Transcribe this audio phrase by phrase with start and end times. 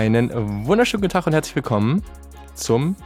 [0.00, 2.02] Einen wunderschönen guten Tag und herzlich willkommen
[2.54, 2.96] zum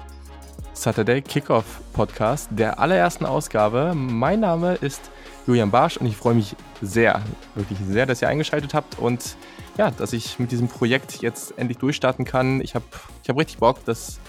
[0.74, 3.94] Saturday Kickoff Podcast der allerersten Ausgabe.
[3.96, 5.10] Mein Name ist
[5.48, 7.20] Julian Barsch und ich freue mich sehr,
[7.56, 9.36] wirklich sehr, dass ihr eingeschaltet habt und
[9.76, 12.60] ja, dass ich mit diesem Projekt jetzt endlich durchstarten kann.
[12.60, 12.84] Ich habe
[13.24, 13.84] ich hab richtig Bock.
[13.84, 14.20] Das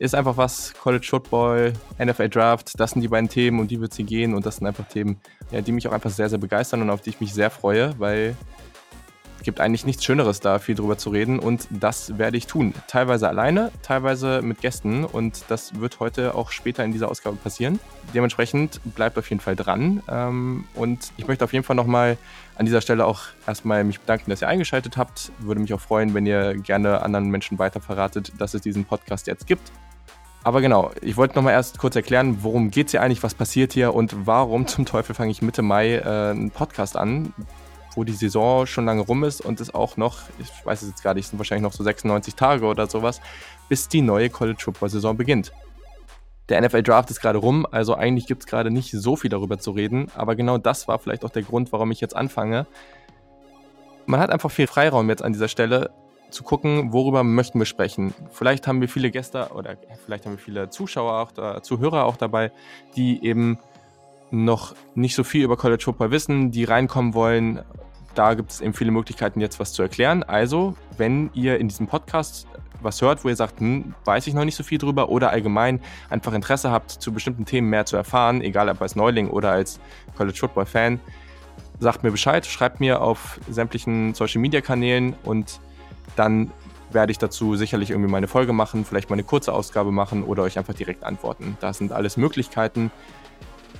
[0.00, 0.74] ist einfach was.
[0.82, 1.74] College Football,
[2.04, 4.66] NFL Draft, das sind die beiden Themen und die wird sie gehen und das sind
[4.66, 5.20] einfach Themen,
[5.52, 7.94] ja, die mich auch einfach sehr, sehr begeistern und auf die ich mich sehr freue,
[8.00, 8.34] weil
[9.42, 12.74] gibt eigentlich nichts Schöneres, da viel drüber zu reden und das werde ich tun.
[12.86, 17.80] Teilweise alleine, teilweise mit Gästen und das wird heute auch später in dieser Ausgabe passieren.
[18.14, 22.16] Dementsprechend bleibt auf jeden Fall dran ähm, und ich möchte auf jeden Fall nochmal
[22.56, 25.32] an dieser Stelle auch erstmal mich bedanken, dass ihr eingeschaltet habt.
[25.38, 29.26] Würde mich auch freuen, wenn ihr gerne anderen Menschen weiter verratet, dass es diesen Podcast
[29.26, 29.72] jetzt gibt.
[30.42, 33.72] Aber genau, ich wollte nochmal erst kurz erklären, worum geht es hier eigentlich, was passiert
[33.72, 37.34] hier und warum zum Teufel fange ich Mitte Mai äh, einen Podcast an
[37.94, 41.02] wo die Saison schon lange rum ist und es auch noch, ich weiß es jetzt
[41.02, 43.20] gar nicht, sind wahrscheinlich noch so 96 Tage oder sowas,
[43.68, 45.52] bis die neue College Football Saison beginnt.
[46.48, 49.58] Der NFL Draft ist gerade rum, also eigentlich gibt es gerade nicht so viel darüber
[49.58, 52.66] zu reden, aber genau das war vielleicht auch der Grund, warum ich jetzt anfange.
[54.06, 55.90] Man hat einfach viel Freiraum jetzt an dieser Stelle
[56.30, 58.14] zu gucken, worüber möchten wir sprechen.
[58.30, 62.16] Vielleicht haben wir viele Gäste oder vielleicht haben wir viele Zuschauer auch da, Zuhörer auch
[62.16, 62.52] dabei,
[62.96, 63.58] die eben
[64.30, 67.62] noch nicht so viel über College Football wissen, die reinkommen wollen,
[68.14, 70.22] da gibt es eben viele Möglichkeiten, jetzt was zu erklären.
[70.22, 72.46] Also, wenn ihr in diesem Podcast
[72.82, 75.80] was hört, wo ihr sagt, hm, weiß ich noch nicht so viel drüber oder allgemein
[76.08, 79.80] einfach Interesse habt, zu bestimmten Themen mehr zu erfahren, egal ob als Neuling oder als
[80.16, 81.00] College Football Fan,
[81.78, 85.60] sagt mir Bescheid, schreibt mir auf sämtlichen Social Media Kanälen und
[86.16, 86.52] dann
[86.92, 90.42] werde ich dazu sicherlich irgendwie meine Folge machen, vielleicht mal eine kurze Ausgabe machen oder
[90.42, 91.56] euch einfach direkt antworten.
[91.60, 92.90] Das sind alles Möglichkeiten.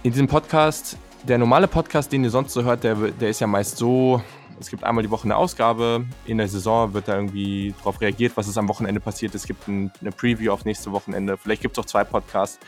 [0.03, 3.47] In diesem Podcast, der normale Podcast, den ihr sonst so hört, der, der ist ja
[3.47, 4.23] meist so,
[4.59, 8.35] es gibt einmal die Woche eine Ausgabe, in der Saison wird da irgendwie darauf reagiert,
[8.35, 9.35] was ist am Wochenende passiert.
[9.35, 12.59] Es gibt ein, eine Preview auf nächste Wochenende, vielleicht gibt es auch zwei Podcasts.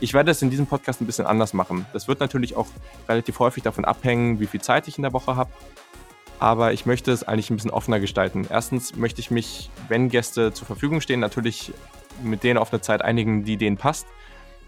[0.00, 1.86] Ich werde es in diesem Podcast ein bisschen anders machen.
[1.92, 2.66] Das wird natürlich auch
[3.08, 5.52] relativ häufig davon abhängen, wie viel Zeit ich in der Woche habe.
[6.40, 8.48] Aber ich möchte es eigentlich ein bisschen offener gestalten.
[8.50, 11.72] Erstens möchte ich mich, wenn Gäste zur Verfügung stehen, natürlich
[12.24, 14.08] mit denen auf eine Zeit einigen, die denen passt.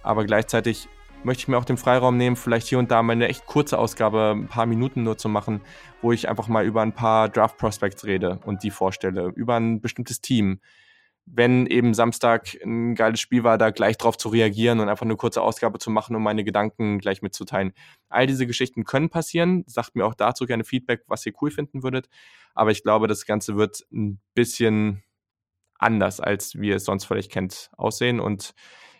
[0.04, 0.88] Aber gleichzeitig
[1.24, 3.78] möchte ich mir auch den Freiraum nehmen, vielleicht hier und da mal eine echt kurze
[3.78, 5.60] Ausgabe, ein paar Minuten nur zu machen,
[6.02, 9.80] wo ich einfach mal über ein paar Draft Prospects rede und die vorstelle, über ein
[9.80, 10.60] bestimmtes Team.
[11.26, 15.16] Wenn eben Samstag ein geiles Spiel war, da gleich drauf zu reagieren und einfach eine
[15.16, 17.72] kurze Ausgabe zu machen, um meine Gedanken gleich mitzuteilen.
[18.10, 19.64] All diese Geschichten können passieren.
[19.66, 22.10] Sagt mir auch dazu gerne Feedback, was ihr cool finden würdet.
[22.54, 25.02] Aber ich glaube, das Ganze wird ein bisschen
[25.78, 28.20] anders, als wie ihr es sonst vielleicht kennt, aussehen.
[28.20, 28.54] Und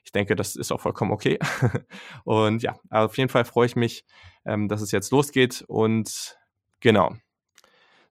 [0.04, 1.38] ich denke, das ist auch vollkommen okay.
[2.24, 4.04] und ja, auf jeden Fall freue ich mich,
[4.44, 5.64] ähm, dass es jetzt losgeht.
[5.66, 6.38] Und
[6.80, 7.14] genau.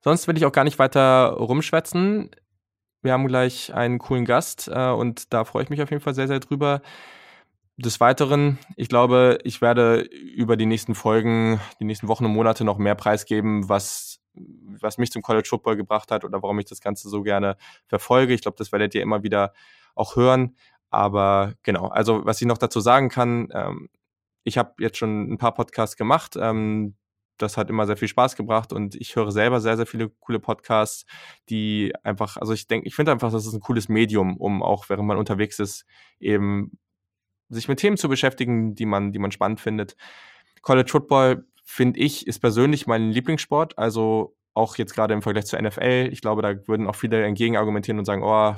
[0.02, 2.32] Sonst will ich auch gar nicht weiter rumschwätzen.
[3.04, 6.16] Wir haben gleich einen coolen Gast äh, und da freue ich mich auf jeden Fall
[6.16, 6.82] sehr, sehr drüber.
[7.76, 12.64] Des Weiteren, ich glaube, ich werde über die nächsten Folgen, die nächsten Wochen und Monate
[12.64, 16.82] noch mehr preisgeben, was, was mich zum College Football gebracht hat oder warum ich das
[16.82, 18.34] Ganze so gerne verfolge.
[18.34, 19.54] Ich glaube, das werdet ihr immer wieder
[19.96, 20.56] auch hören.
[20.94, 23.90] Aber genau, also was ich noch dazu sagen kann, ähm,
[24.44, 26.36] ich habe jetzt schon ein paar Podcasts gemacht.
[26.38, 26.96] Ähm,
[27.38, 30.40] das hat immer sehr viel Spaß gebracht und ich höre selber sehr, sehr viele coole
[30.40, 31.06] Podcasts,
[31.50, 34.90] die einfach, also ich denke, ich finde einfach, das ist ein cooles Medium, um auch
[34.90, 35.86] während man unterwegs ist,
[36.20, 36.78] eben
[37.50, 39.96] sich mit Themen zu beschäftigen, die man, die man spannend findet.
[40.62, 43.78] College Football, finde ich, ist persönlich mein Lieblingssport.
[43.78, 46.10] Also auch jetzt gerade im Vergleich zur NFL.
[46.12, 48.54] Ich glaube, da würden auch viele entgegen argumentieren und sagen, oh,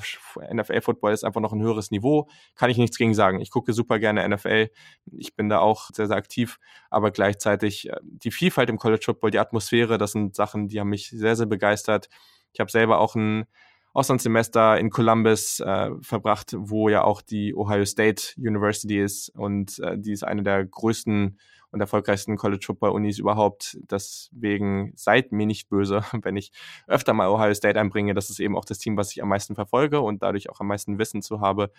[0.53, 2.27] NFL-Football ist einfach noch ein höheres Niveau.
[2.55, 3.39] Kann ich nichts gegen sagen.
[3.39, 4.69] Ich gucke super gerne NFL.
[5.17, 6.59] Ich bin da auch sehr, sehr aktiv.
[6.89, 10.89] Aber gleichzeitig äh, die Vielfalt im College Football, die Atmosphäre, das sind Sachen, die haben
[10.89, 12.09] mich sehr, sehr begeistert.
[12.51, 13.45] Ich habe selber auch ein
[13.93, 19.29] Auslandssemester in Columbus äh, verbracht, wo ja auch die Ohio State University ist.
[19.29, 21.39] Und äh, die ist eine der größten
[21.71, 23.77] und erfolgreichsten College Football Unis überhaupt.
[23.89, 26.51] Deswegen seid mir nicht böse, wenn ich
[26.87, 28.13] öfter mal Ohio State einbringe.
[28.13, 30.67] Das ist eben auch das Team, was ich am meisten verfolge und dadurch auch am
[30.67, 31.71] meisten Wissen zu habe.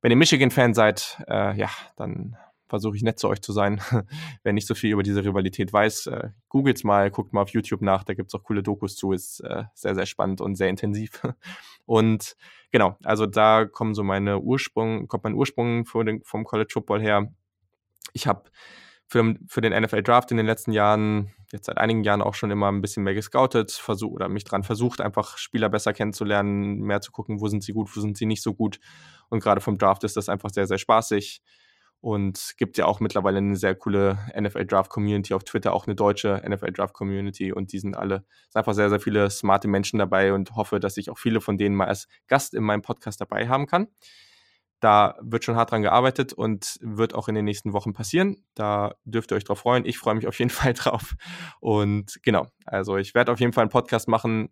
[0.00, 2.36] Wenn ihr Michigan-Fan seid, äh, ja, dann
[2.72, 3.82] versuche ich nett zu euch zu sein.
[4.42, 7.82] Wer nicht so viel über diese Rivalität weiß, äh, googelt's mal, guckt mal auf YouTube
[7.82, 10.70] nach, da gibt es auch coole Dokus zu, ist äh, sehr, sehr spannend und sehr
[10.70, 11.20] intensiv.
[11.84, 12.36] Und
[12.70, 17.30] genau, also da kommen so meine Ursprung, kommt mein Ursprung den, vom College Football her.
[18.12, 18.50] Ich habe
[19.12, 22.50] für, für den NFL Draft in den letzten Jahren, jetzt seit einigen Jahren auch schon
[22.50, 27.02] immer ein bisschen mehr gescoutet, versuch, oder mich dran versucht, einfach Spieler besser kennenzulernen, mehr
[27.02, 28.80] zu gucken, wo sind sie gut, wo sind sie nicht so gut.
[29.28, 31.42] Und gerade vom Draft ist das einfach sehr, sehr spaßig.
[32.00, 35.94] Und gibt ja auch mittlerweile eine sehr coole NFL Draft Community auf Twitter, auch eine
[35.94, 37.52] deutsche NFL Draft Community.
[37.52, 40.96] Und die sind alle, sind einfach sehr, sehr viele smarte Menschen dabei und hoffe, dass
[40.96, 43.88] ich auch viele von denen mal als Gast in meinem Podcast dabei haben kann.
[44.82, 48.44] Da wird schon hart dran gearbeitet und wird auch in den nächsten Wochen passieren.
[48.56, 49.84] Da dürft ihr euch drauf freuen.
[49.84, 51.14] Ich freue mich auf jeden Fall drauf.
[51.60, 54.48] Und genau, also ich werde auf jeden Fall einen Podcast machen,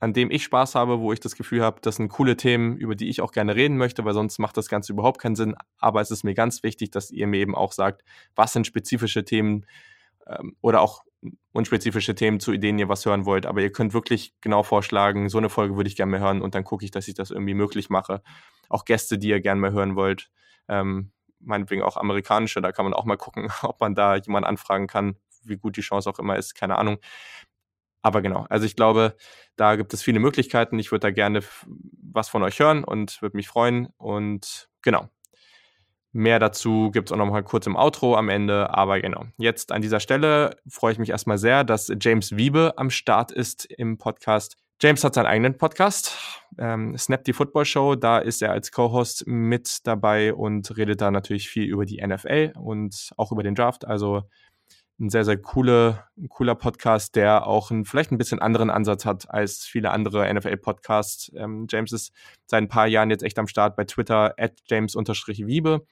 [0.00, 2.94] an dem ich Spaß habe, wo ich das Gefühl habe, das sind coole Themen, über
[2.94, 5.54] die ich auch gerne reden möchte, weil sonst macht das Ganze überhaupt keinen Sinn.
[5.78, 8.02] Aber es ist mir ganz wichtig, dass ihr mir eben auch sagt,
[8.34, 9.64] was sind spezifische Themen
[10.26, 11.04] ähm, oder auch
[11.52, 13.46] unspezifische Themen, zu denen ihr was hören wollt.
[13.46, 16.54] Aber ihr könnt wirklich genau vorschlagen, so eine Folge würde ich gerne mehr hören und
[16.54, 18.22] dann gucke ich, dass ich das irgendwie möglich mache.
[18.68, 20.30] Auch Gäste, die ihr gerne mehr hören wollt.
[20.68, 24.86] Ähm, meinetwegen auch amerikanische, da kann man auch mal gucken, ob man da jemanden anfragen
[24.86, 26.98] kann, wie gut die Chance auch immer ist, keine Ahnung.
[28.02, 29.16] Aber genau, also ich glaube,
[29.56, 30.78] da gibt es viele Möglichkeiten.
[30.78, 33.88] Ich würde da gerne was von euch hören und würde mich freuen.
[33.96, 35.08] Und genau,
[36.16, 38.72] Mehr dazu gibt es auch noch mal kurz im Outro am Ende.
[38.72, 42.88] Aber genau, jetzt an dieser Stelle freue ich mich erstmal sehr, dass James Wiebe am
[42.88, 44.56] Start ist im Podcast.
[44.80, 46.16] James hat seinen eigenen Podcast,
[46.56, 47.96] ähm, Snap die Football Show.
[47.96, 52.52] Da ist er als Co-Host mit dabei und redet da natürlich viel über die NFL
[52.60, 53.84] und auch über den Draft.
[53.84, 54.22] Also
[55.00, 59.28] ein sehr, sehr coole, cooler Podcast, der auch einen, vielleicht ein bisschen anderen Ansatz hat
[59.28, 61.32] als viele andere NFL-Podcasts.
[61.34, 62.12] Ähm, James ist
[62.46, 65.84] seit ein paar Jahren jetzt echt am Start bei Twitter, at James-Wiebe.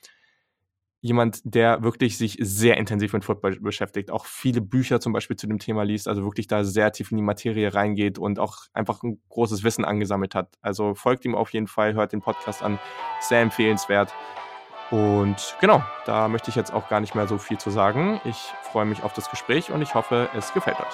[1.05, 5.49] Jemand, der wirklich sich sehr intensiv mit Football beschäftigt, auch viele Bücher zum Beispiel zu
[5.49, 9.03] dem Thema liest, also wirklich da sehr tief in die Materie reingeht und auch einfach
[9.03, 10.55] ein großes Wissen angesammelt hat.
[10.61, 12.79] Also folgt ihm auf jeden Fall, hört den Podcast an,
[13.21, 14.15] sehr empfehlenswert.
[14.93, 18.21] Und genau, da möchte ich jetzt auch gar nicht mehr so viel zu sagen.
[18.25, 20.87] Ich freue mich auf das Gespräch und ich hoffe, es gefällt euch.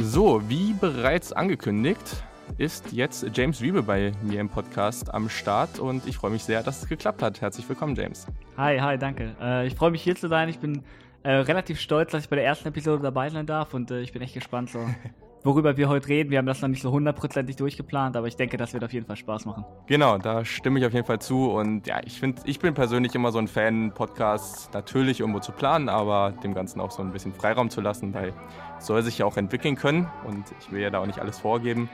[0.00, 2.24] So, wie bereits angekündigt,
[2.62, 6.62] ist jetzt James Wiebe bei mir im Podcast am Start und ich freue mich sehr,
[6.62, 7.40] dass es geklappt hat.
[7.40, 8.28] Herzlich willkommen, James.
[8.56, 9.34] Hi, hi, danke.
[9.42, 10.48] Äh, ich freue mich hier zu sein.
[10.48, 10.84] Ich bin
[11.24, 14.12] äh, relativ stolz, dass ich bei der ersten Episode dabei sein darf und äh, ich
[14.12, 14.78] bin echt gespannt, so,
[15.42, 16.30] worüber wir heute reden.
[16.30, 19.06] Wir haben das noch nicht so hundertprozentig durchgeplant, aber ich denke, das wird auf jeden
[19.06, 19.64] Fall Spaß machen.
[19.88, 23.12] Genau, da stimme ich auf jeden Fall zu und ja, ich finde, ich bin persönlich
[23.16, 27.10] immer so ein Fan, Podcasts natürlich irgendwo zu planen, aber dem Ganzen auch so ein
[27.10, 28.32] bisschen Freiraum zu lassen, weil
[28.78, 31.40] es soll sich ja auch entwickeln können und ich will ja da auch nicht alles
[31.40, 31.88] vorgeben.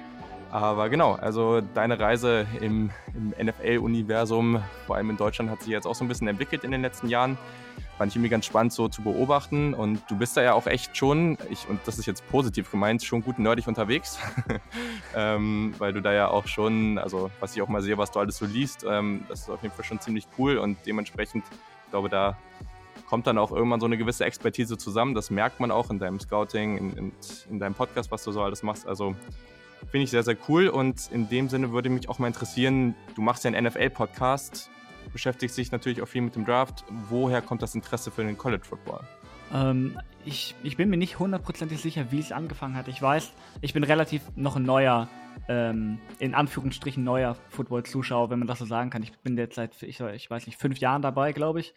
[0.51, 5.87] Aber genau, also deine Reise im, im NFL-Universum, vor allem in Deutschland, hat sich jetzt
[5.87, 7.37] auch so ein bisschen entwickelt in den letzten Jahren.
[7.99, 9.75] Fand ich irgendwie ganz spannend so zu beobachten.
[9.75, 13.03] Und du bist da ja auch echt schon, ich, und das ist jetzt positiv gemeint,
[13.03, 14.19] schon gut nerdig unterwegs.
[15.15, 18.21] ähm, weil du da ja auch schon, also was ich auch mal sehe, was du
[18.21, 20.57] alles so liest, ähm, das ist auf jeden Fall schon ziemlich cool.
[20.57, 21.45] Und dementsprechend,
[21.85, 22.39] ich glaube, da
[23.07, 25.15] kommt dann auch irgendwann so eine gewisse Expertise zusammen.
[25.15, 27.13] Das merkt man auch in deinem Scouting, in, in,
[27.51, 28.87] in deinem Podcast, was du so alles machst.
[28.87, 29.15] Also
[29.91, 30.69] Finde ich sehr, sehr cool.
[30.69, 34.71] Und in dem Sinne würde mich auch mal interessieren, du machst ja einen NFL-Podcast,
[35.13, 36.85] beschäftigst dich natürlich auch viel mit dem Draft.
[37.09, 39.01] Woher kommt das Interesse für den College Football?
[39.53, 42.89] Ähm, ich, ich bin mir nicht hundertprozentig sicher, wie es angefangen hat.
[42.89, 45.09] Ich weiß, ich bin relativ noch ein neuer,
[45.49, 49.03] ähm, in Anführungsstrichen neuer Football-Zuschauer, wenn man das so sagen kann.
[49.03, 51.75] Ich bin jetzt seit, ich, ich weiß nicht, fünf Jahren dabei, glaube ich.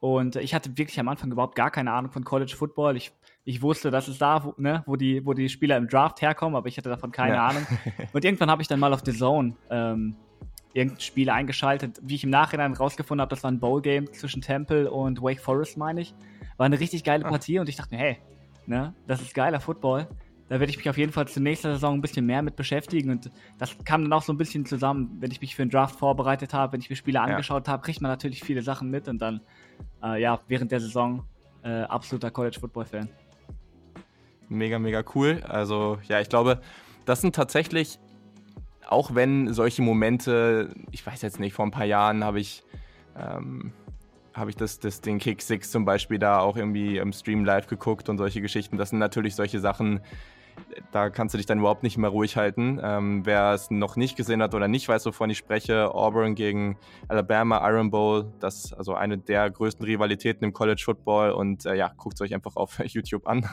[0.00, 2.96] Und ich hatte wirklich am Anfang überhaupt gar keine Ahnung von College Football.
[2.96, 3.12] Ich,
[3.44, 6.56] ich wusste, dass es da, wo, ne, wo, die, wo die Spieler im Draft herkommen,
[6.56, 7.48] aber ich hatte davon keine ja.
[7.48, 7.66] Ahnung.
[8.12, 10.16] Und irgendwann habe ich dann mal auf The Zone ähm,
[10.72, 12.00] irgendein Spiel eingeschaltet.
[12.02, 15.76] Wie ich im Nachhinein rausgefunden habe, das war ein Bowl-Game zwischen Temple und Wake Forest,
[15.76, 16.14] meine ich.
[16.56, 17.28] War eine richtig geile ah.
[17.28, 18.18] Partie und ich dachte mir, hey,
[18.66, 20.08] ne, das ist geiler Football.
[20.48, 23.10] Da werde ich mich auf jeden Fall zur nächsten Saison ein bisschen mehr mit beschäftigen.
[23.10, 25.98] Und das kam dann auch so ein bisschen zusammen, wenn ich mich für den Draft
[25.98, 27.24] vorbereitet habe, wenn ich mir Spiele ja.
[27.24, 29.40] angeschaut habe, kriegt man natürlich viele Sachen mit und dann
[30.02, 31.24] äh, ja, während der Saison
[31.62, 33.08] äh, absoluter College Football Fan.
[34.48, 35.42] Mega, mega cool.
[35.48, 36.60] Also ja, ich glaube,
[37.04, 37.98] das sind tatsächlich,
[38.86, 42.62] auch wenn solche Momente, ich weiß jetzt nicht, vor ein paar Jahren habe ich,
[43.18, 43.72] ähm,
[44.34, 47.66] habe ich das, das, den Kick 6 zum Beispiel da auch irgendwie im Stream live
[47.66, 48.76] geguckt und solche Geschichten.
[48.76, 50.00] Das sind natürlich solche Sachen,
[50.92, 52.80] da kannst du dich dann überhaupt nicht mehr ruhig halten.
[52.82, 56.78] Ähm, wer es noch nicht gesehen hat oder nicht weiß, wovon ich spreche, Auburn gegen
[57.08, 61.74] Alabama Iron Bowl, das ist also eine der größten Rivalitäten im College Football und äh,
[61.74, 63.48] ja, guckt es euch einfach auf YouTube an.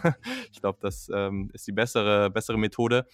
[0.51, 3.07] ich glaube, das ähm, ist die bessere, bessere Methode.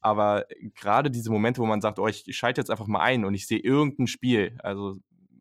[0.00, 3.34] Aber gerade diese Momente, wo man sagt, oh, ich schalte jetzt einfach mal ein und
[3.34, 4.98] ich sehe irgendein Spiel, also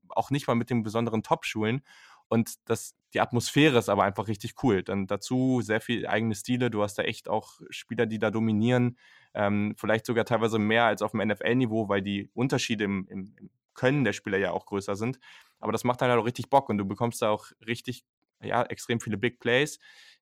[0.10, 1.82] auch nicht mal mit den besonderen Top-Schulen
[2.28, 4.84] und das, die Atmosphäre ist aber einfach richtig cool.
[4.84, 6.70] Dann dazu sehr viel eigene Stile.
[6.70, 8.98] Du hast da echt auch Spieler, die da dominieren.
[9.34, 13.34] Ähm, vielleicht sogar teilweise mehr als auf dem NFL-Niveau, weil die Unterschiede im, im,
[13.74, 15.18] Können der Spieler ja auch größer sind.
[15.60, 18.04] Aber das macht dann halt auch richtig Bock und du bekommst da auch richtig,
[18.42, 19.80] ja, extrem viele Big Plays.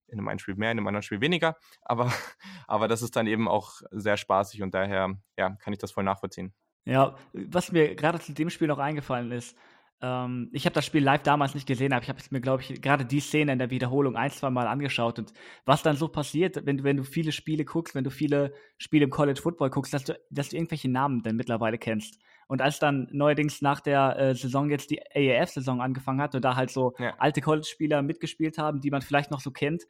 [0.07, 1.57] In einem einen Spiel mehr, in einem anderen Spiel weniger.
[1.81, 2.13] Aber,
[2.67, 6.03] aber das ist dann eben auch sehr spaßig und daher ja, kann ich das voll
[6.03, 6.53] nachvollziehen.
[6.85, 9.57] Ja, was mir gerade zu dem Spiel noch eingefallen ist,
[10.03, 12.81] ähm, ich habe das Spiel live damals nicht gesehen, aber ich habe mir, glaube ich,
[12.81, 15.17] gerade die Szene in der Wiederholung ein, zwei Mal angeschaut.
[15.17, 15.33] Und
[15.65, 19.09] was dann so passiert, wenn, wenn du viele Spiele guckst, wenn du viele Spiele im
[19.09, 22.19] College Football guckst, dass du, dass du irgendwelche Namen dann mittlerweile kennst.
[22.47, 26.57] Und als dann neuerdings nach der äh, Saison jetzt die AAF-Saison angefangen hat und da
[26.57, 27.15] halt so ja.
[27.17, 29.83] alte College-Spieler mitgespielt haben, die man vielleicht noch so kennt,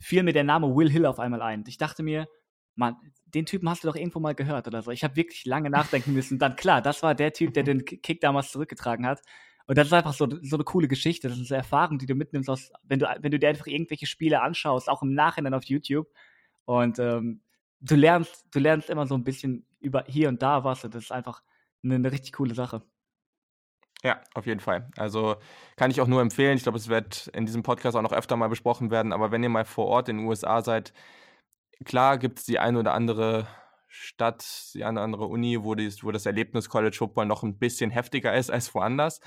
[0.00, 1.64] fiel mir der Name Will Hill auf einmal ein.
[1.66, 2.26] Ich dachte mir,
[2.74, 2.96] Mann,
[3.26, 4.92] den Typen hast du doch irgendwo mal gehört oder so.
[4.92, 6.34] Ich habe wirklich lange nachdenken müssen.
[6.34, 9.20] Und dann, klar, das war der Typ, der den Kick damals zurückgetragen hat.
[9.68, 11.28] Und das ist einfach so, so eine coole Geschichte.
[11.28, 14.06] Das ist eine Erfahrung, die du mitnimmst, aus, wenn, du, wenn du dir einfach irgendwelche
[14.06, 16.08] Spiele anschaust, auch im Nachhinein auf YouTube.
[16.64, 17.42] Und ähm,
[17.80, 20.84] du lernst, du lernst immer so ein bisschen über hier und da was.
[20.84, 21.42] Und das ist einfach
[21.84, 22.82] eine, eine richtig coole Sache.
[24.02, 24.88] Ja, auf jeden Fall.
[24.96, 25.36] Also
[25.76, 26.56] kann ich auch nur empfehlen.
[26.56, 29.12] Ich glaube, es wird in diesem Podcast auch noch öfter mal besprochen werden.
[29.12, 30.94] Aber wenn ihr mal vor Ort in den USA seid,
[31.84, 33.46] klar gibt es die eine oder andere
[33.86, 37.58] Stadt, die eine oder andere Uni, wo, die, wo das Erlebnis College Football noch ein
[37.58, 39.20] bisschen heftiger ist als woanders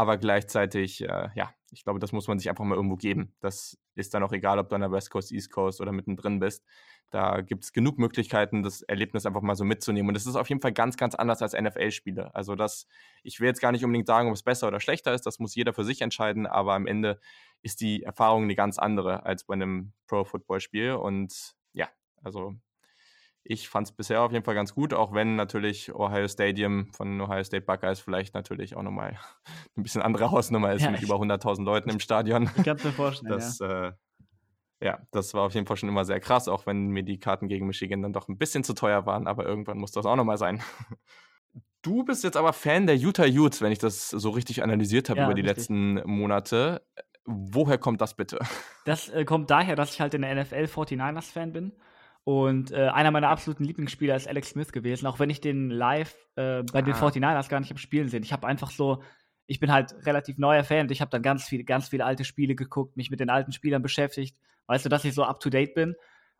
[0.00, 3.34] aber gleichzeitig, äh, ja, ich glaube, das muss man sich einfach mal irgendwo geben.
[3.40, 6.40] Das ist dann auch egal, ob du an der West Coast, East Coast oder mittendrin
[6.40, 6.64] bist.
[7.10, 10.08] Da gibt es genug Möglichkeiten, das Erlebnis einfach mal so mitzunehmen.
[10.08, 12.34] Und das ist auf jeden Fall ganz, ganz anders als NFL-Spiele.
[12.34, 12.86] Also das,
[13.22, 15.54] ich will jetzt gar nicht unbedingt sagen, ob es besser oder schlechter ist, das muss
[15.54, 17.20] jeder für sich entscheiden, aber am Ende
[17.60, 20.92] ist die Erfahrung eine ganz andere als bei einem Pro-Football-Spiel.
[20.92, 21.90] Und ja,
[22.22, 22.54] also
[23.50, 27.20] ich fand es bisher auf jeden Fall ganz gut, auch wenn natürlich Ohio Stadium von
[27.20, 29.18] Ohio State Buckeyes vielleicht natürlich auch nochmal
[29.76, 32.48] ein bisschen andere Hausnummer ist ja, mit über 100.000 Leuten im Stadion.
[32.56, 33.32] Ich kann es mir vorstellen.
[33.32, 33.88] Das, ja.
[33.88, 33.92] Äh,
[34.82, 37.48] ja, das war auf jeden Fall schon immer sehr krass, auch wenn mir die Karten
[37.48, 40.38] gegen Michigan dann doch ein bisschen zu teuer waren, aber irgendwann muss das auch nochmal
[40.38, 40.62] sein.
[41.82, 45.20] Du bist jetzt aber Fan der Utah Utes, wenn ich das so richtig analysiert habe
[45.20, 45.56] ja, über die richtig.
[45.56, 46.82] letzten Monate.
[47.24, 48.38] Woher kommt das bitte?
[48.84, 51.72] Das äh, kommt daher, dass ich halt in der NFL 49ers-Fan bin
[52.30, 56.14] und äh, einer meiner absoluten Lieblingsspieler ist Alex Smith gewesen, auch wenn ich den live
[56.36, 56.82] äh, bei ah.
[56.82, 58.22] den 49ers gar nicht habe spielen sehen.
[58.22, 59.02] Ich habe einfach so,
[59.48, 62.24] ich bin halt relativ neuer Fan und ich habe dann ganz viele, ganz viele alte
[62.24, 64.36] Spiele geguckt, mich mit den alten Spielern beschäftigt.
[64.68, 65.96] Weißt du, dass ich so up to date bin.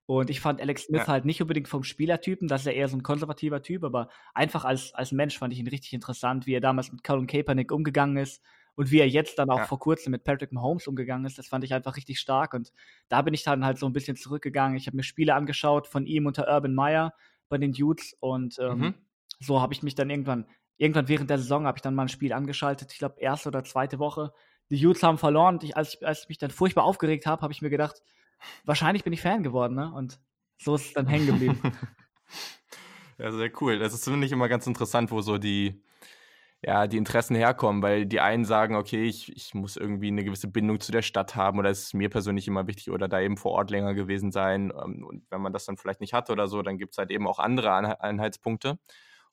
[0.07, 1.09] Und ich fand Alex Smith ja.
[1.09, 4.65] halt nicht unbedingt vom Spielertypen, das ist ja eher so ein konservativer Typ, aber einfach
[4.65, 8.17] als, als Mensch fand ich ihn richtig interessant, wie er damals mit Colin Kaepernick umgegangen
[8.17, 8.45] ist
[8.81, 9.65] und wie er jetzt dann auch ja.
[9.67, 12.55] vor kurzem mit Patrick Mahomes umgegangen ist, das fand ich einfach richtig stark.
[12.55, 12.73] Und
[13.11, 14.75] da bin ich dann halt so ein bisschen zurückgegangen.
[14.79, 17.13] Ich habe mir Spiele angeschaut von ihm unter Urban Meyer
[17.51, 18.95] bei den Dudes und ähm, mhm.
[19.39, 20.47] so habe ich mich dann irgendwann,
[20.79, 22.91] irgendwann während der Saison habe ich dann mal ein Spiel angeschaltet.
[22.93, 24.33] Ich glaube, erste oder zweite Woche.
[24.71, 25.57] Die Dudes haben verloren.
[25.57, 28.03] Und ich, als, ich, als ich mich dann furchtbar aufgeregt habe, habe ich mir gedacht,
[28.65, 29.93] wahrscheinlich bin ich Fan geworden, ne?
[29.93, 30.19] Und
[30.57, 31.61] so ist es dann hängen geblieben.
[33.19, 33.79] ja, sehr cool.
[33.79, 35.83] Das ist zumindest immer ganz interessant, wo so die,
[36.63, 40.49] ja, die Interessen herkommen, weil die einen sagen, okay, ich, ich muss irgendwie eine gewisse
[40.49, 43.39] Bindung zu der Stadt haben oder es ist mir persönlich immer wichtig oder da eben
[43.39, 44.71] vor Ort länger gewesen sein.
[44.71, 47.11] Ähm, und wenn man das dann vielleicht nicht hat oder so, dann gibt es halt
[47.11, 48.79] eben auch andere Einheitspunkte.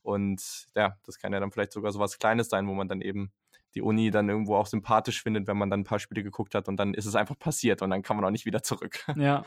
[0.02, 3.02] Und ja, das kann ja dann vielleicht sogar so was Kleines sein, wo man dann
[3.02, 3.34] eben
[3.76, 6.70] die Uni dann irgendwo auch sympathisch findet, wenn man dann ein paar Spiele geguckt hat
[6.70, 9.04] und dann ist es einfach passiert und dann kann man auch nicht wieder zurück.
[9.18, 9.44] Ja,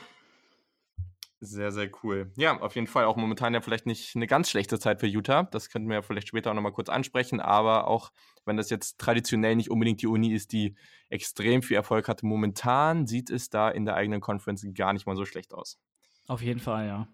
[1.43, 2.31] sehr, sehr cool.
[2.37, 5.45] Ja, auf jeden Fall auch momentan ja vielleicht nicht eine ganz schlechte Zeit für Utah.
[5.45, 7.41] Das könnten wir ja vielleicht später auch nochmal kurz ansprechen.
[7.41, 8.11] Aber auch
[8.45, 10.77] wenn das jetzt traditionell nicht unbedingt die Uni ist, die
[11.09, 15.17] extrem viel Erfolg hatte, momentan sieht es da in der eigenen Conference gar nicht mal
[15.17, 15.79] so schlecht aus.
[16.27, 17.09] Auf jeden Fall, ja.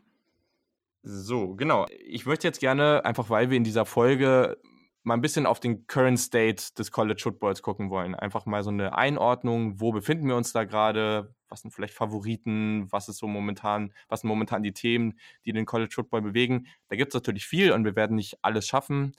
[1.04, 1.86] So, genau.
[2.04, 4.58] Ich möchte jetzt gerne, einfach weil wir in dieser Folge
[5.06, 8.16] mal ein bisschen auf den Current State des College Footballs gucken wollen.
[8.16, 12.90] Einfach mal so eine Einordnung, wo befinden wir uns da gerade, was sind vielleicht Favoriten,
[12.90, 16.66] was ist so momentan, was sind momentan die Themen, die den College Football bewegen.
[16.88, 19.12] Da gibt es natürlich viel und wir werden nicht alles schaffen.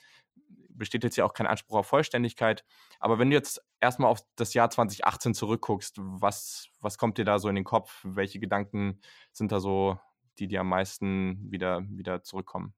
[0.67, 2.65] Besteht jetzt ja auch kein Anspruch auf Vollständigkeit.
[2.99, 7.39] Aber wenn du jetzt erstmal auf das Jahr 2018 zurückguckst, was, was kommt dir da
[7.39, 8.01] so in den Kopf?
[8.03, 8.99] Welche Gedanken
[9.31, 9.97] sind da so,
[10.37, 12.73] die dir am meisten wieder, wieder zurückkommen?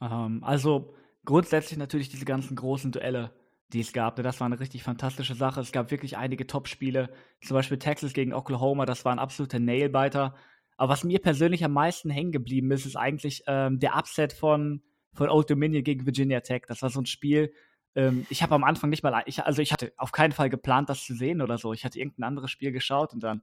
[0.00, 0.94] Ähm, also
[1.24, 3.32] grundsätzlich natürlich diese ganzen großen Duelle,
[3.72, 4.16] die es gab.
[4.16, 5.60] Das war eine richtig fantastische Sache.
[5.60, 7.10] Es gab wirklich einige Top-Spiele,
[7.42, 10.34] zum Beispiel Texas gegen Oklahoma, das war ein absoluter Nailbiter.
[10.76, 14.82] Aber was mir persönlich am meisten hängen geblieben ist, ist eigentlich ähm, der Upset von,
[15.12, 16.62] von Old Dominion gegen Virginia Tech.
[16.66, 17.52] Das war so ein Spiel,
[17.94, 20.88] ähm, ich habe am Anfang nicht mal, ich, also ich hatte auf keinen Fall geplant,
[20.88, 21.72] das zu sehen oder so.
[21.72, 23.42] Ich hatte irgendein anderes Spiel geschaut und dann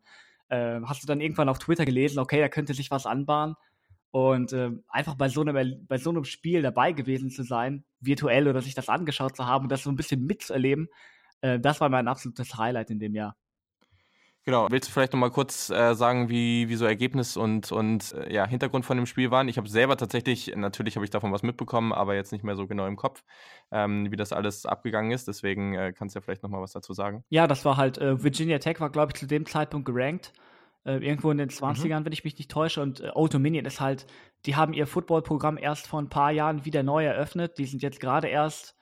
[0.50, 3.56] äh, hast du dann irgendwann auf Twitter gelesen, okay, da könnte sich was anbahnen.
[4.12, 8.48] Und äh, einfach bei so, einem, bei so einem Spiel dabei gewesen zu sein, virtuell
[8.48, 10.90] oder sich das angeschaut zu haben und das so ein bisschen mitzuerleben,
[11.40, 13.38] äh, das war mein absolutes Highlight in dem Jahr.
[14.44, 14.68] Genau.
[14.72, 18.48] Willst du vielleicht nochmal kurz äh, sagen, wie, wie so Ergebnis und, und äh, ja,
[18.48, 19.48] Hintergrund von dem Spiel waren?
[19.48, 22.66] Ich habe selber tatsächlich, natürlich habe ich davon was mitbekommen, aber jetzt nicht mehr so
[22.66, 23.24] genau im Kopf,
[23.72, 25.28] ähm, wie das alles abgegangen ist.
[25.28, 27.24] Deswegen äh, kannst du ja vielleicht nochmal was dazu sagen.
[27.30, 30.34] Ja, das war halt, äh, Virginia Tech war, glaube ich, zu dem Zeitpunkt gerankt.
[30.84, 32.06] Äh, irgendwo in den 20ern, mhm.
[32.06, 32.82] wenn ich mich nicht täusche.
[32.82, 34.08] Und äh, Auto Minion ist halt,
[34.46, 37.58] die haben ihr Football-Programm erst vor ein paar Jahren wieder neu eröffnet.
[37.58, 38.76] Die sind jetzt gerade erst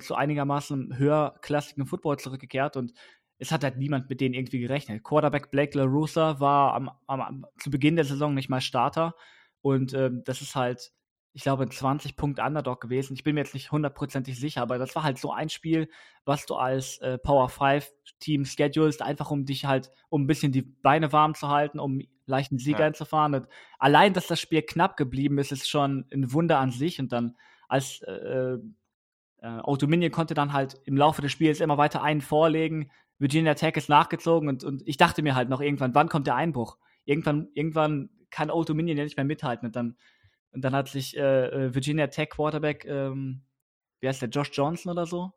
[0.00, 2.94] zu einigermaßen höherklassigen Football zurückgekehrt und
[3.38, 5.04] es hat halt niemand mit denen irgendwie gerechnet.
[5.04, 9.14] Quarterback Blake LaRussa war am, am, zu Beginn der Saison nicht mal Starter.
[9.60, 10.90] Und ähm, das ist halt,
[11.38, 13.14] ich glaube, ein 20-Punkt-Underdog gewesen.
[13.14, 15.88] Ich bin mir jetzt nicht hundertprozentig sicher, aber das war halt so ein Spiel,
[16.24, 20.62] was du als äh, Power 5-Team schedulst, einfach um dich halt, um ein bisschen die
[20.62, 22.86] Beine warm zu halten, um leichten Sieg ja.
[22.86, 23.36] einzufahren.
[23.36, 23.46] Und
[23.78, 26.98] allein, dass das Spiel knapp geblieben ist, ist schon ein Wunder an sich.
[26.98, 27.36] Und dann
[27.68, 28.56] als äh,
[29.40, 32.90] äh, Autominion konnte dann halt im Laufe des Spiels immer weiter einen vorlegen,
[33.20, 36.34] Virginia Tech ist nachgezogen und, und ich dachte mir halt noch irgendwann, wann kommt der
[36.34, 36.78] Einbruch?
[37.04, 39.66] Irgendwann, irgendwann kann Old Dominion ja nicht mehr mithalten.
[39.66, 39.96] Und dann,
[40.52, 43.42] und dann hat sich äh, äh, Virginia Tech Quarterback, ähm,
[44.00, 45.32] wie heißt der, Josh Johnson oder so?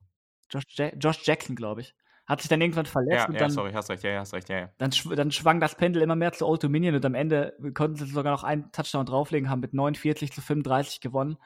[0.50, 1.96] Josh, ja Josh Jackson, glaube ich.
[2.28, 3.24] Hat sich dann irgendwann verletzt.
[3.24, 4.70] Ja, und ja, dann, sorry, hast recht, ja, hast recht, ja, ja.
[4.78, 7.96] Dann, schw dann schwang das Pendel immer mehr zu Old Dominion und am Ende konnten
[7.96, 11.38] sie sogar noch einen Touchdown drauflegen, haben mit 49 zu 35 gewonnen.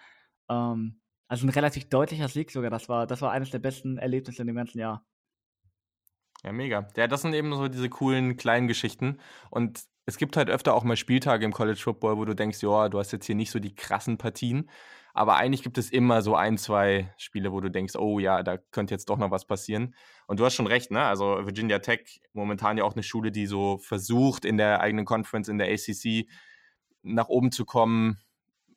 [0.50, 2.69] Ähm, also ein relativ deutlicher Sieg sogar.
[2.69, 5.05] Das war, das war eines der besten Erlebnisse in dem ganzen Jahr.
[6.43, 6.88] Ja, mega.
[6.95, 9.19] Ja, das sind eben so diese coolen kleinen Geschichten.
[9.50, 12.89] Und es gibt halt öfter auch mal Spieltage im College Football, wo du denkst, ja,
[12.89, 14.69] du hast jetzt hier nicht so die krassen Partien.
[15.13, 18.57] Aber eigentlich gibt es immer so ein, zwei Spiele, wo du denkst, oh ja, da
[18.57, 19.95] könnte jetzt doch noch was passieren.
[20.27, 21.05] Und du hast schon recht, ne?
[21.05, 25.47] Also Virginia Tech, momentan ja auch eine Schule, die so versucht, in der eigenen Conference,
[25.47, 26.27] in der ACC
[27.01, 28.19] nach oben zu kommen.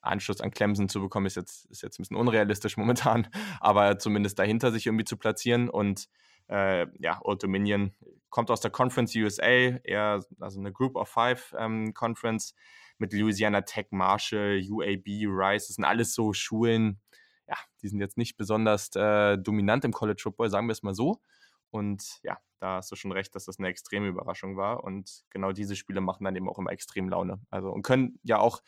[0.01, 3.27] Anschluss an Clemson zu bekommen, ist jetzt, ist jetzt ein bisschen unrealistisch momentan,
[3.61, 5.69] aber zumindest dahinter sich irgendwie zu platzieren.
[5.69, 6.09] Und
[6.49, 7.93] äh, ja, Old Dominion
[8.31, 12.55] kommt aus der Conference USA, eher also eine Group of Five ähm, Conference
[12.99, 15.69] mit Louisiana Tech, Marshall, UAB, Rice.
[15.69, 17.01] Das sind alles so Schulen,
[17.47, 20.95] ja, die sind jetzt nicht besonders äh, dominant im College Football, sagen wir es mal
[20.95, 21.21] so.
[21.71, 24.85] Und ja, da hast du schon recht, dass das eine extreme Überraschung war.
[24.85, 27.41] Und genau diese Spiele machen dann eben auch immer extrem Laune.
[27.51, 28.63] Also und können ja auch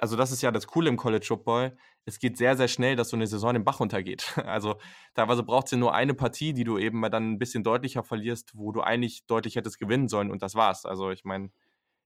[0.00, 3.10] also das ist ja das Coole im College Football, es geht sehr, sehr schnell, dass
[3.10, 4.34] so eine Saison im Bach runtergeht.
[4.46, 4.76] Also
[5.14, 8.02] teilweise braucht es ja nur eine Partie, die du eben mal dann ein bisschen deutlicher
[8.02, 10.84] verlierst, wo du eigentlich deutlich hättest gewinnen sollen und das war's.
[10.84, 11.50] Also ich meine,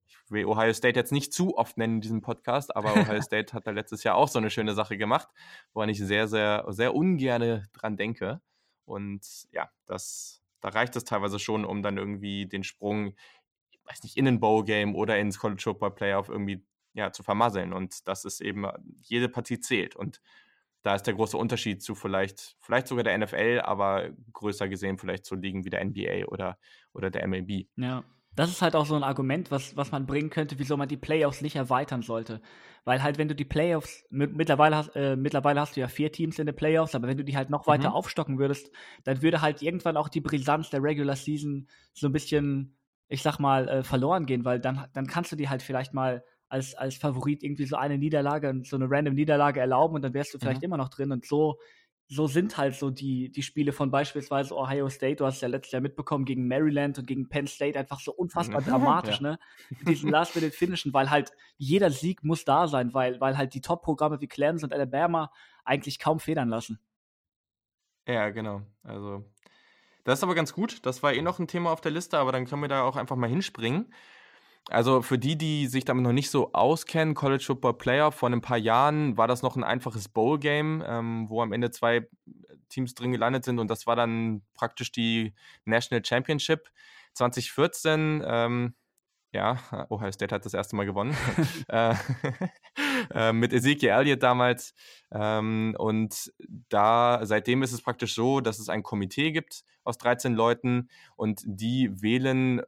[0.07, 3.53] ich will Ohio State jetzt nicht zu oft nennen in diesem Podcast, aber Ohio State
[3.53, 5.29] hat da letztes Jahr auch so eine schöne Sache gemacht,
[5.73, 8.41] woran ich sehr, sehr, sehr ungerne dran denke.
[8.85, 13.15] Und ja, das, da reicht es teilweise schon, um dann irgendwie den Sprung,
[13.71, 16.65] ich weiß nicht, in ein Bowl-Game oder ins College Football Playoff irgendwie
[16.97, 17.73] ja, zu vermasseln.
[17.73, 18.67] Und das ist eben,
[19.03, 19.95] jede Partie zählt.
[19.95, 20.21] Und
[20.83, 25.25] da ist der große Unterschied zu vielleicht, vielleicht sogar der NFL, aber größer gesehen vielleicht
[25.25, 26.59] zu Ligen wie der NBA oder,
[26.93, 27.67] oder der MLB.
[27.77, 28.03] Ja.
[28.37, 30.99] Das ist halt auch so ein Argument, was, was man bringen könnte, wieso man die
[30.99, 32.43] Playoffs nicht erweitern sollte.
[32.85, 36.39] Weil halt, wenn du die Playoffs, mittlerweile hast, äh, mittlerweile hast du ja vier Teams
[36.39, 37.95] in den Playoffs, aber wenn du die halt noch weiter mhm.
[37.95, 38.71] aufstocken würdest,
[39.05, 42.77] dann würde halt irgendwann auch die Brisanz der Regular Season so ein bisschen,
[43.09, 46.23] ich sag mal, äh, verloren gehen, weil dann, dann kannst du die halt vielleicht mal
[46.49, 50.35] als, als Favorit irgendwie so eine Niederlage, so eine random Niederlage erlauben und dann wärst
[50.35, 50.67] du vielleicht mhm.
[50.67, 51.13] immer noch drin.
[51.13, 51.59] Und so,
[52.09, 55.73] so sind halt so die, die Spiele von beispielsweise Ohio State, du hast ja letztes
[55.73, 59.33] Jahr mitbekommen, gegen Maryland und gegen Penn State einfach so unfassbar dramatisch, ja.
[59.33, 59.39] ne?
[59.89, 64.29] Diesen Last-Minute-Finishen, weil halt jeder Sieg muss da sein, weil, weil halt die Top-Programme wie
[64.29, 65.33] Clemson und Alabama
[65.65, 66.79] eigentlich kaum federn lassen.
[68.07, 68.63] Ja, genau.
[68.85, 69.25] Also,
[70.05, 70.87] das ist aber ganz gut.
[70.87, 72.95] Das war eh noch ein Thema auf der Liste, aber dann können wir da auch
[72.95, 73.93] einfach mal hinspringen.
[74.69, 78.41] Also für die, die sich damit noch nicht so auskennen, College Football Player, vor ein
[78.41, 82.09] paar Jahren war das noch ein einfaches Bowl-Game, ähm, wo am Ende zwei
[82.69, 86.69] Teams drin gelandet sind und das war dann praktisch die National Championship
[87.13, 88.25] 2014.
[88.27, 88.75] Ähm,
[89.33, 89.59] ja,
[89.91, 91.17] Ohio State hat das erste Mal gewonnen.
[91.69, 91.95] äh,
[93.15, 94.75] äh, mit Ezekiel Elliott damals.
[95.13, 96.33] Ähm, und
[96.69, 101.43] da, seitdem ist es praktisch so, dass es ein Komitee gibt aus 13 Leuten und
[101.45, 102.63] die wählen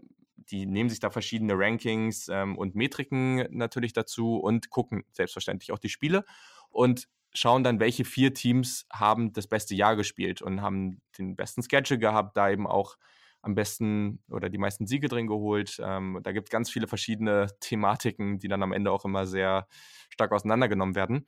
[0.50, 5.78] die nehmen sich da verschiedene Rankings ähm, und Metriken natürlich dazu und gucken selbstverständlich auch
[5.78, 6.24] die Spiele
[6.70, 11.62] und schauen dann, welche vier Teams haben das beste Jahr gespielt und haben den besten
[11.62, 12.96] Schedule gehabt, da eben auch
[13.42, 15.78] am besten oder die meisten Siege drin geholt.
[15.82, 19.68] Ähm, da gibt es ganz viele verschiedene Thematiken, die dann am Ende auch immer sehr
[20.10, 21.26] stark auseinandergenommen werden.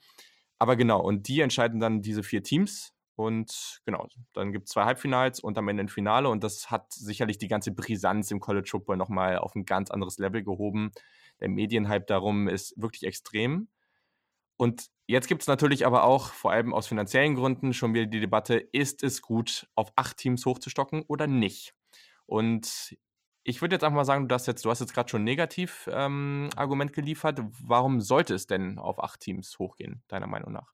[0.58, 4.86] Aber genau, und die entscheiden dann diese vier Teams und genau, dann gibt es zwei
[4.86, 6.30] Halbfinals und am Ende ein Finale.
[6.30, 10.16] Und das hat sicherlich die ganze Brisanz im College Football nochmal auf ein ganz anderes
[10.16, 10.90] Level gehoben.
[11.38, 13.68] Der Medienhype darum ist wirklich extrem.
[14.56, 18.20] Und jetzt gibt es natürlich aber auch, vor allem aus finanziellen Gründen, schon wieder die
[18.20, 21.74] Debatte, ist es gut, auf acht Teams hochzustocken oder nicht?
[22.24, 22.96] Und
[23.42, 26.94] ich würde jetzt einfach mal sagen, du hast jetzt, jetzt gerade schon ein Negativ-Argument ähm,
[26.94, 27.40] geliefert.
[27.62, 30.72] Warum sollte es denn auf acht Teams hochgehen, deiner Meinung nach?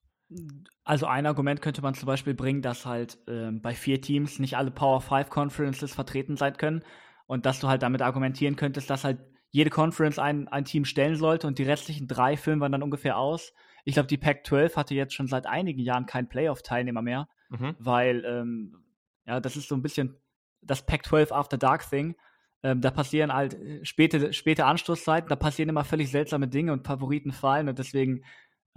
[0.83, 4.57] Also ein Argument könnte man zum Beispiel bringen, dass halt äh, bei vier Teams nicht
[4.57, 6.83] alle Power 5 Conferences vertreten sein können
[7.27, 9.19] und dass du halt damit argumentieren könntest, dass halt
[9.51, 13.17] jede Conference ein, ein Team stellen sollte und die restlichen drei filmen wir dann ungefähr
[13.17, 13.53] aus.
[13.85, 17.75] Ich glaube, die Pac-12 hatte jetzt schon seit einigen Jahren keinen Playoff-Teilnehmer mehr, mhm.
[17.79, 18.83] weil ähm,
[19.25, 20.17] ja, das ist so ein bisschen
[20.61, 22.15] das Pac-12 After Dark Thing.
[22.63, 26.85] Ähm, da passieren halt äh, späte, späte Anstoßzeiten, da passieren immer völlig seltsame Dinge und
[26.85, 28.23] Favoriten fallen und deswegen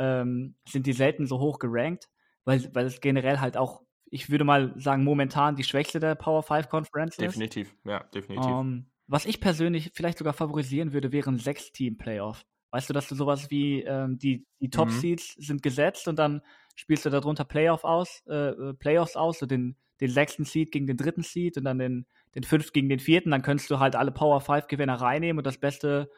[0.01, 2.09] ähm, sind die selten so hoch gerankt,
[2.45, 6.43] weil, weil es generell halt auch, ich würde mal sagen, momentan die schwächste der Power
[6.43, 7.21] 5 Conference ist.
[7.21, 8.51] Definitiv, ja, definitiv.
[8.51, 12.47] Um, ähm, was ich persönlich vielleicht sogar favorisieren würde, wären sechs Team-Playoff.
[12.71, 15.43] Weißt du, dass du sowas wie ähm, die, die Top-Seeds mhm.
[15.43, 16.41] sind gesetzt und dann
[16.77, 20.87] spielst du darunter Playoff aus, äh, äh, Playoffs aus, so den, den sechsten Seed gegen
[20.87, 23.97] den dritten Seed und dann den, den fünften gegen den vierten, dann könntest du halt
[23.97, 26.09] alle Power 5 Gewinner reinnehmen und das beste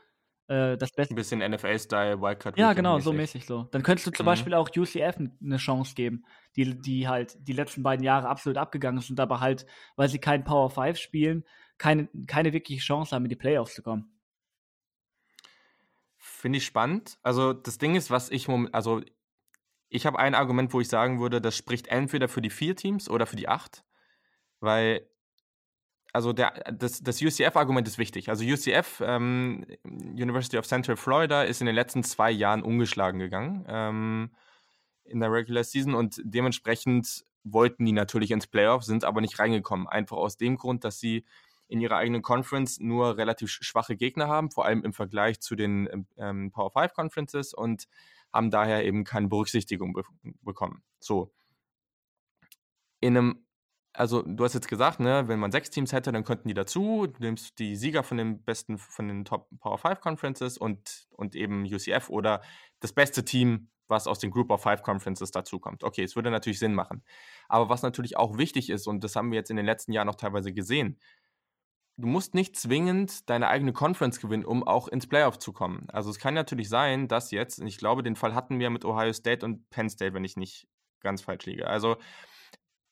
[0.49, 1.15] äh, das Beste.
[1.15, 2.59] Ein bisschen NFL-Style, Wildcard.
[2.59, 3.05] Ja, genau, mäßig.
[3.05, 3.63] so mäßig so.
[3.73, 4.29] Dann könntest du zum mhm.
[4.29, 6.25] Beispiel auch UCF eine Chance geben,
[6.57, 10.45] die, die halt die letzten beiden Jahre absolut abgegangen sind, aber halt, weil sie keinen
[10.45, 11.45] Power 5 spielen,
[11.79, 14.13] keine, keine wirkliche Chance haben, in die Playoffs zu kommen.
[16.17, 17.19] Finde ich spannend.
[17.23, 19.03] Also das Ding ist, was ich also
[19.89, 23.11] ich habe ein Argument, wo ich sagen würde, das spricht entweder für die vier Teams
[23.11, 23.85] oder für die acht,
[24.61, 25.07] weil
[26.13, 28.29] also der, das, das UCF-Argument ist wichtig.
[28.29, 33.65] Also UCF, ähm, University of Central Florida, ist in den letzten zwei Jahren ungeschlagen gegangen
[33.69, 34.31] ähm,
[35.05, 39.89] in der Regular Season und dementsprechend wollten die natürlich ins Playoff, sind aber nicht reingekommen.
[39.89, 41.25] Einfach aus dem Grund, dass sie
[41.67, 46.07] in ihrer eigenen Conference nur relativ schwache Gegner haben, vor allem im Vergleich zu den
[46.19, 47.89] ähm, Power 5 Conferences und
[48.33, 50.03] haben daher eben keine Berücksichtigung be
[50.43, 50.83] bekommen.
[51.01, 51.33] So.
[53.01, 53.47] In einem
[53.95, 57.07] also du hast jetzt gesagt, ne, wenn man sechs Teams hätte, dann könnten die dazu.
[57.07, 61.35] Du nimmst die Sieger von den besten, von den Top Power 5 Conferences und, und
[61.35, 62.43] eben UCF oder
[62.81, 65.85] das beste Team, was aus den Group of Five Conferences dazukommt.
[65.85, 67.05] Okay, es würde natürlich Sinn machen.
[67.49, 70.07] Aber was natürlich auch wichtig ist, und das haben wir jetzt in den letzten Jahren
[70.07, 70.99] noch teilweise gesehen,
[71.99, 75.87] du musst nicht zwingend deine eigene Conference gewinnen, um auch ins Playoff zu kommen.
[75.91, 78.85] Also es kann natürlich sein, dass jetzt, und ich glaube, den Fall hatten wir mit
[78.87, 80.67] Ohio State und Penn State, wenn ich nicht
[81.01, 81.67] ganz falsch liege.
[81.67, 81.97] Also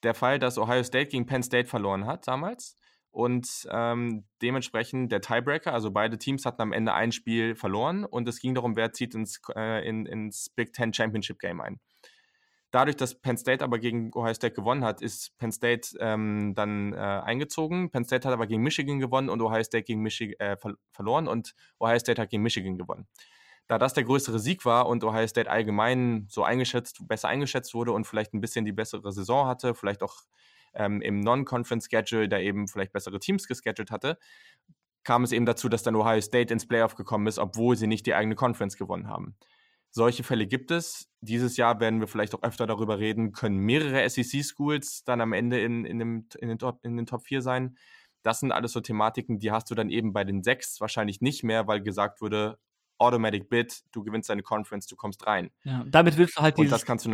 [0.02, 2.76] der Fall, dass Ohio State gegen Penn State verloren hat damals
[3.10, 8.28] und ähm, dementsprechend der Tiebreaker, also beide Teams hatten am Ende ein Spiel verloren und
[8.28, 11.80] es ging darum, wer zieht ins, äh, in, ins Big Ten Championship Game ein.
[12.70, 16.92] Dadurch, dass Penn State aber gegen Ohio State gewonnen hat, ist Penn State ähm, dann
[16.92, 17.90] äh, eingezogen.
[17.90, 21.26] Penn State hat aber gegen Michigan gewonnen und Ohio State gegen Michigan äh, ver verloren
[21.26, 23.08] und Ohio State hat gegen Michigan gewonnen
[23.70, 27.92] da das der größere Sieg war und Ohio State allgemein so eingeschätzt, besser eingeschätzt wurde
[27.92, 30.22] und vielleicht ein bisschen die bessere Saison hatte, vielleicht auch
[30.74, 34.18] ähm, im Non-Conference-Schedule, der eben vielleicht bessere Teams gescheduled hatte,
[35.04, 38.06] kam es eben dazu, dass dann Ohio State ins Playoff gekommen ist, obwohl sie nicht
[38.06, 39.36] die eigene Conference gewonnen haben.
[39.92, 41.08] Solche Fälle gibt es.
[41.20, 45.60] Dieses Jahr werden wir vielleicht auch öfter darüber reden, können mehrere SEC-Schools dann am Ende
[45.60, 47.76] in, in, dem, in, den Top, in den Top 4 sein.
[48.24, 51.44] Das sind alles so Thematiken, die hast du dann eben bei den sechs wahrscheinlich nicht
[51.44, 52.58] mehr, weil gesagt wurde,
[53.00, 55.50] Automatic Bid, du gewinnst deine Conference, du kommst rein.
[55.64, 57.10] Ja, damit willst du halt dieses, das kannst du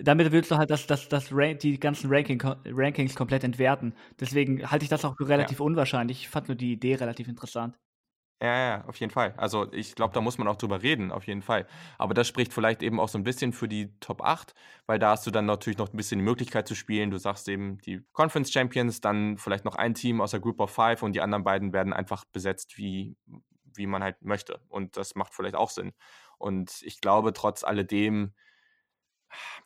[0.00, 3.94] damit willst du halt das, das, das die ganzen Ranking, Rankings komplett entwerten.
[4.20, 5.64] Deswegen halte ich das auch für relativ ja.
[5.64, 6.20] unwahrscheinlich.
[6.20, 7.76] Ich fand nur die Idee relativ interessant.
[8.40, 9.34] Ja, ja, auf jeden Fall.
[9.36, 11.66] Also ich glaube, da muss man auch drüber reden, auf jeden Fall.
[11.98, 14.54] Aber das spricht vielleicht eben auch so ein bisschen für die Top 8,
[14.86, 17.10] weil da hast du dann natürlich noch ein bisschen die Möglichkeit zu spielen.
[17.10, 20.70] Du sagst eben die Conference Champions, dann vielleicht noch ein Team aus der Group of
[20.70, 23.16] Five und die anderen beiden werden einfach besetzt, wie,
[23.78, 24.60] wie man halt möchte.
[24.68, 25.94] Und das macht vielleicht auch Sinn.
[26.36, 28.34] Und ich glaube, trotz alledem,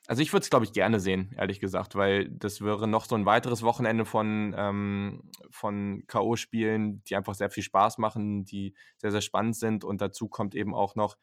[0.06, 3.14] also ich würde es, glaube ich, gerne sehen, ehrlich gesagt, weil das wäre noch so
[3.14, 9.10] ein weiteres Wochenende von, ähm, von K.O.-Spielen, die einfach sehr viel Spaß machen, die sehr,
[9.10, 9.84] sehr spannend sind.
[9.84, 11.16] Und dazu kommt eben auch noch,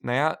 [0.00, 0.38] naja,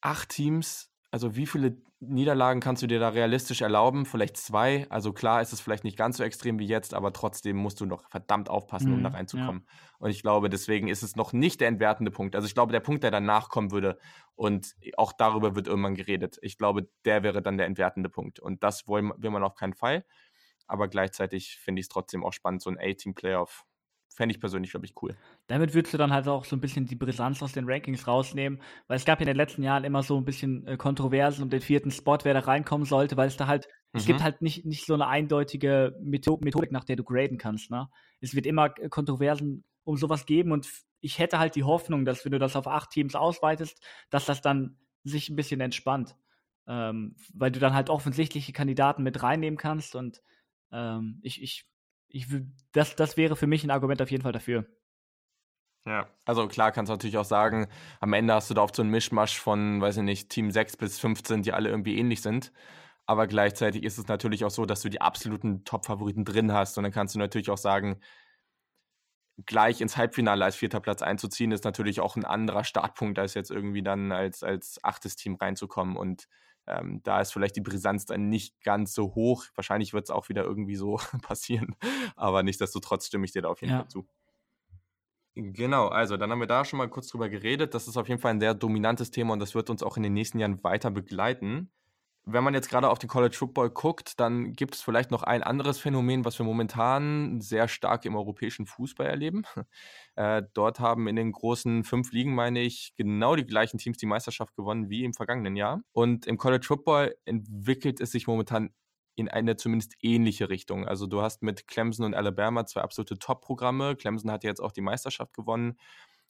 [0.00, 4.06] acht Teams also wie viele Niederlagen kannst du dir da realistisch erlauben?
[4.06, 4.86] Vielleicht zwei.
[4.90, 7.86] Also klar ist es vielleicht nicht ganz so extrem wie jetzt, aber trotzdem musst du
[7.86, 9.64] noch verdammt aufpassen, um mhm, da reinzukommen.
[9.64, 9.78] Ja.
[9.98, 12.34] Und ich glaube, deswegen ist es noch nicht der entwertende Punkt.
[12.34, 13.98] Also ich glaube, der Punkt, der danach kommen würde,
[14.34, 16.38] und auch darüber wird irgendwann geredet.
[16.42, 18.40] Ich glaube, der wäre dann der entwertende Punkt.
[18.40, 20.04] Und das will man auf keinen Fall.
[20.66, 23.64] Aber gleichzeitig finde ich es trotzdem auch spannend, so ein A-Team-Playoff
[24.14, 25.16] fände ich persönlich, glaube ich, cool.
[25.46, 28.60] Damit würdest du dann halt auch so ein bisschen die Brisanz aus den Rankings rausnehmen,
[28.88, 31.50] weil es gab ja in den letzten Jahren immer so ein bisschen äh, Kontroversen um
[31.50, 33.98] den vierten Spot, wer da reinkommen sollte, weil es da halt, mhm.
[33.98, 34.24] es gibt mhm.
[34.24, 37.70] halt nicht, nicht so eine eindeutige Methodik, nach der du graden kannst.
[37.70, 37.88] Ne?
[38.20, 40.68] Es wird immer äh, Kontroversen um sowas geben und
[41.00, 44.40] ich hätte halt die Hoffnung, dass wenn du das auf acht Teams ausweitest, dass das
[44.40, 46.16] dann sich ein bisschen entspannt.
[46.68, 50.22] Ähm, weil du dann halt offensichtliche Kandidaten mit reinnehmen kannst und
[50.70, 51.66] ähm, ich, ich
[52.12, 52.26] ich,
[52.72, 54.66] das, das wäre für mich ein Argument auf jeden Fall dafür.
[55.84, 57.66] Ja, also klar kannst du natürlich auch sagen,
[58.00, 60.76] am Ende hast du da oft so einen Mischmasch von, weiß ich nicht, Team 6
[60.76, 62.52] bis 15, die alle irgendwie ähnlich sind.
[63.06, 66.78] Aber gleichzeitig ist es natürlich auch so, dass du die absoluten Top-Favoriten drin hast.
[66.78, 68.00] Und dann kannst du natürlich auch sagen,
[69.46, 73.50] gleich ins Halbfinale als vierter Platz einzuziehen, ist natürlich auch ein anderer Startpunkt, als jetzt
[73.50, 75.96] irgendwie dann als, als achtes Team reinzukommen.
[75.96, 76.28] Und
[76.66, 79.44] ähm, da ist vielleicht die Brisanz dann nicht ganz so hoch.
[79.54, 81.76] Wahrscheinlich wird es auch wieder irgendwie so passieren.
[82.16, 83.80] Aber nichtsdestotrotz stimme ich dir da auf jeden ja.
[83.80, 84.06] Fall zu.
[85.34, 87.74] Genau, also dann haben wir da schon mal kurz drüber geredet.
[87.74, 90.02] Das ist auf jeden Fall ein sehr dominantes Thema und das wird uns auch in
[90.02, 91.70] den nächsten Jahren weiter begleiten.
[92.24, 95.42] Wenn man jetzt gerade auf den College Football guckt, dann gibt es vielleicht noch ein
[95.42, 99.42] anderes Phänomen, was wir momentan sehr stark im europäischen Fußball erleben.
[100.14, 104.04] Äh, dort haben in den großen fünf Ligen, meine ich, genau die gleichen Teams die
[104.04, 105.80] Meisterschaft gewonnen wie im vergangenen Jahr.
[105.92, 108.74] Und im College Football entwickelt es sich momentan
[109.16, 110.86] in eine zumindest ähnliche Richtung.
[110.86, 113.96] Also du hast mit Clemson und Alabama zwei absolute Top-Programme.
[113.96, 115.78] Clemson hat jetzt auch die Meisterschaft gewonnen.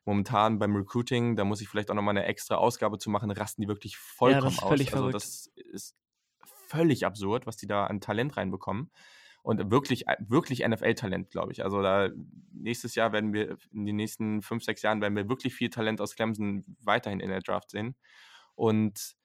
[0.05, 3.63] Momentan beim Recruiting, da muss ich vielleicht auch nochmal eine extra Ausgabe zu machen, rasten
[3.63, 4.93] die wirklich vollkommen ja, aus.
[4.93, 5.97] Also das ist
[6.67, 8.91] völlig absurd, was die da an Talent reinbekommen.
[9.43, 11.65] Und wirklich, wirklich NFL-Talent, glaube ich.
[11.65, 12.11] Also da
[12.53, 16.01] nächstes Jahr werden wir, in den nächsten fünf, sechs Jahren werden wir wirklich viel Talent
[16.01, 17.97] aus Clemson weiterhin in der Draft sehen.
[18.55, 19.17] Und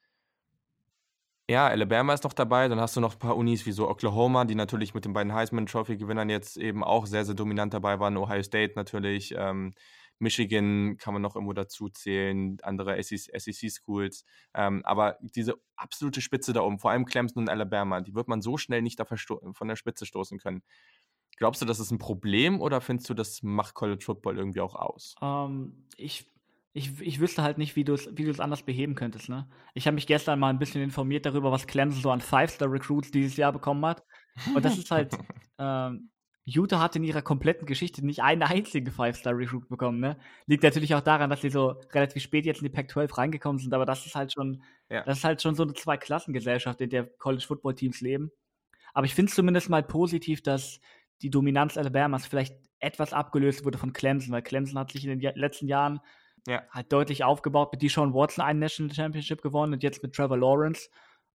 [1.48, 2.68] ja, Alabama ist noch dabei.
[2.68, 5.32] Dann hast du noch ein paar Unis wie so Oklahoma, die natürlich mit den beiden
[5.32, 8.16] Heisman Trophy-Gewinnern jetzt eben auch sehr, sehr dominant dabei waren.
[8.16, 9.34] Ohio State natürlich.
[9.36, 9.74] Ähm,
[10.18, 14.24] Michigan kann man noch irgendwo dazu zählen, andere SEC-Schools.
[14.54, 18.42] Ähm, aber diese absolute Spitze da oben, vor allem Clemson und Alabama, die wird man
[18.42, 19.00] so schnell nicht
[19.52, 20.62] von der Spitze stoßen können.
[21.36, 24.74] Glaubst du, das ist ein Problem oder findest du, das macht College Football irgendwie auch
[24.74, 25.14] aus?
[25.20, 26.26] Um, ähm, ich
[26.78, 29.28] ich, ich wüsste halt nicht, wie du es wie anders beheben könntest.
[29.28, 29.48] Ne?
[29.74, 33.36] Ich habe mich gestern mal ein bisschen informiert darüber, was Clemson so an Five-Star-Recruits dieses
[33.36, 34.04] Jahr bekommen hat.
[34.54, 35.12] Und das ist halt,
[35.58, 36.10] ähm,
[36.48, 40.00] Utah hat in ihrer kompletten Geschichte nicht einen einzigen Five-Star-Recruit bekommen.
[40.00, 40.16] Ne?
[40.46, 43.74] Liegt natürlich auch daran, dass sie so relativ spät jetzt in die Pac-12 reingekommen sind,
[43.74, 45.02] aber das ist halt schon, ja.
[45.04, 48.30] das ist halt schon so eine Zweiklassengesellschaft, in der College-Football-Teams leben.
[48.94, 50.80] Aber ich finde es zumindest mal positiv, dass
[51.22, 55.34] die Dominanz Alabamas vielleicht etwas abgelöst wurde von Clemson, weil Clemson hat sich in den
[55.36, 56.00] letzten Jahren
[56.48, 56.62] ja.
[56.70, 60.88] Hat deutlich aufgebaut, mit Deshaun Watson einen National Championship gewonnen und jetzt mit Trevor Lawrence.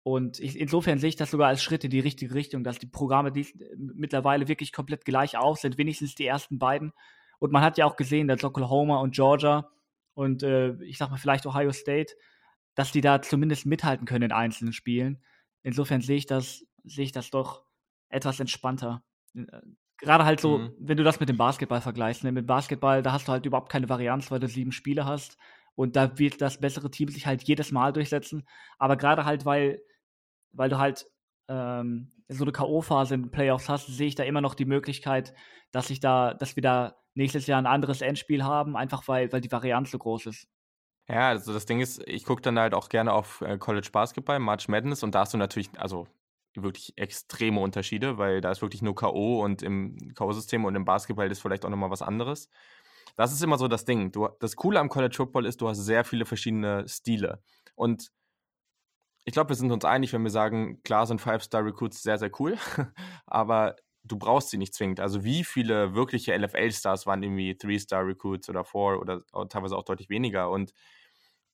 [0.05, 2.87] Und ich, insofern sehe ich das sogar als Schritt in die richtige Richtung, dass die
[2.87, 6.93] Programme die, mittlerweile wirklich komplett gleich auf sind, wenigstens die ersten beiden.
[7.39, 9.71] Und man hat ja auch gesehen, dass Oklahoma und Georgia
[10.15, 12.15] und äh, ich sag mal vielleicht Ohio State,
[12.75, 15.23] dass die da zumindest mithalten können in einzelnen Spielen.
[15.63, 17.65] Insofern sehe ich das, sehe ich das doch
[18.09, 19.03] etwas entspannter.
[19.35, 19.45] Äh,
[19.99, 20.75] Gerade halt so, mhm.
[20.81, 22.25] wenn du das mit dem Basketball vergleichst.
[22.25, 22.33] Ne?
[22.33, 25.39] Mit Basketball, da hast du halt überhaupt keine Varianz, weil du sieben Spiele hast.
[25.77, 28.47] Und da wird das bessere Team sich halt jedes Mal durchsetzen.
[28.79, 29.81] Aber gerade halt, weil,
[30.53, 31.07] weil du halt
[31.49, 35.35] ähm, so eine K.O.-Phase in Playoffs hast, sehe ich da immer noch die Möglichkeit,
[35.71, 39.41] dass ich da, dass wir da nächstes Jahr ein anderes Endspiel haben, einfach weil, weil
[39.41, 40.49] die Varianz so groß ist.
[41.09, 44.39] Ja, also das Ding ist, ich gucke dann halt auch gerne auf äh, College Basketball,
[44.39, 46.07] March Madness und da hast du natürlich, also
[46.55, 49.43] wirklich extreme Unterschiede, weil da ist wirklich nur K.O.
[49.43, 52.49] und im K.O.-System und im Basketball ist vielleicht auch nochmal was anderes.
[53.17, 54.13] Das ist immer so das Ding.
[54.13, 57.43] Du, das Coole am College Football ist, du hast sehr viele verschiedene Stile.
[57.75, 58.11] Und
[59.25, 62.57] ich glaube, wir sind uns einig, wenn wir sagen, klar sind Five-Star-Recruits sehr, sehr cool,
[63.27, 65.01] aber du brauchst sie nicht zwingend.
[65.01, 70.51] Also wie viele wirkliche LFL-Stars waren irgendwie Three-Star-Recruits oder Four oder teilweise auch deutlich weniger
[70.51, 70.73] und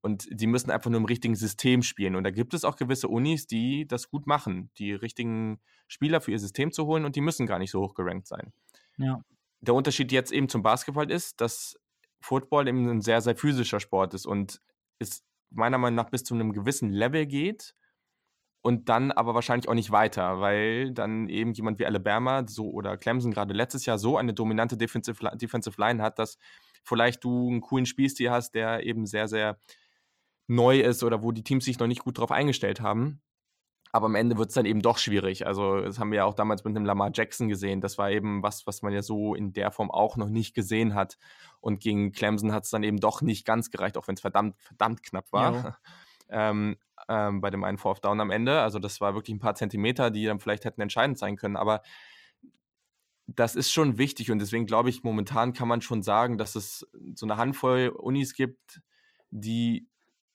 [0.00, 2.14] und die müssen einfach nur im richtigen System spielen.
[2.14, 6.30] Und da gibt es auch gewisse Unis, die das gut machen, die richtigen Spieler für
[6.30, 8.52] ihr System zu holen und die müssen gar nicht so hoch gerankt sein.
[8.96, 9.20] Ja.
[9.60, 11.76] Der Unterschied jetzt eben zum Basketball ist, dass
[12.20, 14.60] Football eben ein sehr, sehr physischer Sport ist und
[15.00, 17.74] es meiner Meinung nach bis zu einem gewissen Level geht
[18.62, 22.96] und dann aber wahrscheinlich auch nicht weiter, weil dann eben jemand wie Alabama so oder
[22.96, 26.38] Clemson gerade letztes Jahr so eine dominante Defensive, Defensive Line hat, dass
[26.82, 29.58] vielleicht du einen coolen Spielstil hast, der eben sehr, sehr
[30.48, 33.20] neu ist oder wo die Teams sich noch nicht gut drauf eingestellt haben.
[33.92, 35.46] Aber am Ende wird es dann eben doch schwierig.
[35.46, 37.80] Also, das haben wir ja auch damals mit dem Lamar Jackson gesehen.
[37.80, 40.94] Das war eben was, was man ja so in der Form auch noch nicht gesehen
[40.94, 41.18] hat.
[41.60, 44.56] Und gegen Clemson hat es dann eben doch nicht ganz gereicht, auch wenn es verdammt,
[44.60, 45.54] verdammt knapp war.
[45.54, 45.78] Ja.
[46.50, 46.76] ähm,
[47.08, 48.60] ähm, bei dem einen Fourth Down am Ende.
[48.60, 51.56] Also, das war wirklich ein paar Zentimeter, die dann vielleicht hätten entscheidend sein können.
[51.56, 51.82] Aber
[53.26, 56.88] das ist schon wichtig und deswegen glaube ich, momentan kann man schon sagen, dass es
[57.14, 58.80] so eine Handvoll Unis gibt,
[59.30, 59.86] die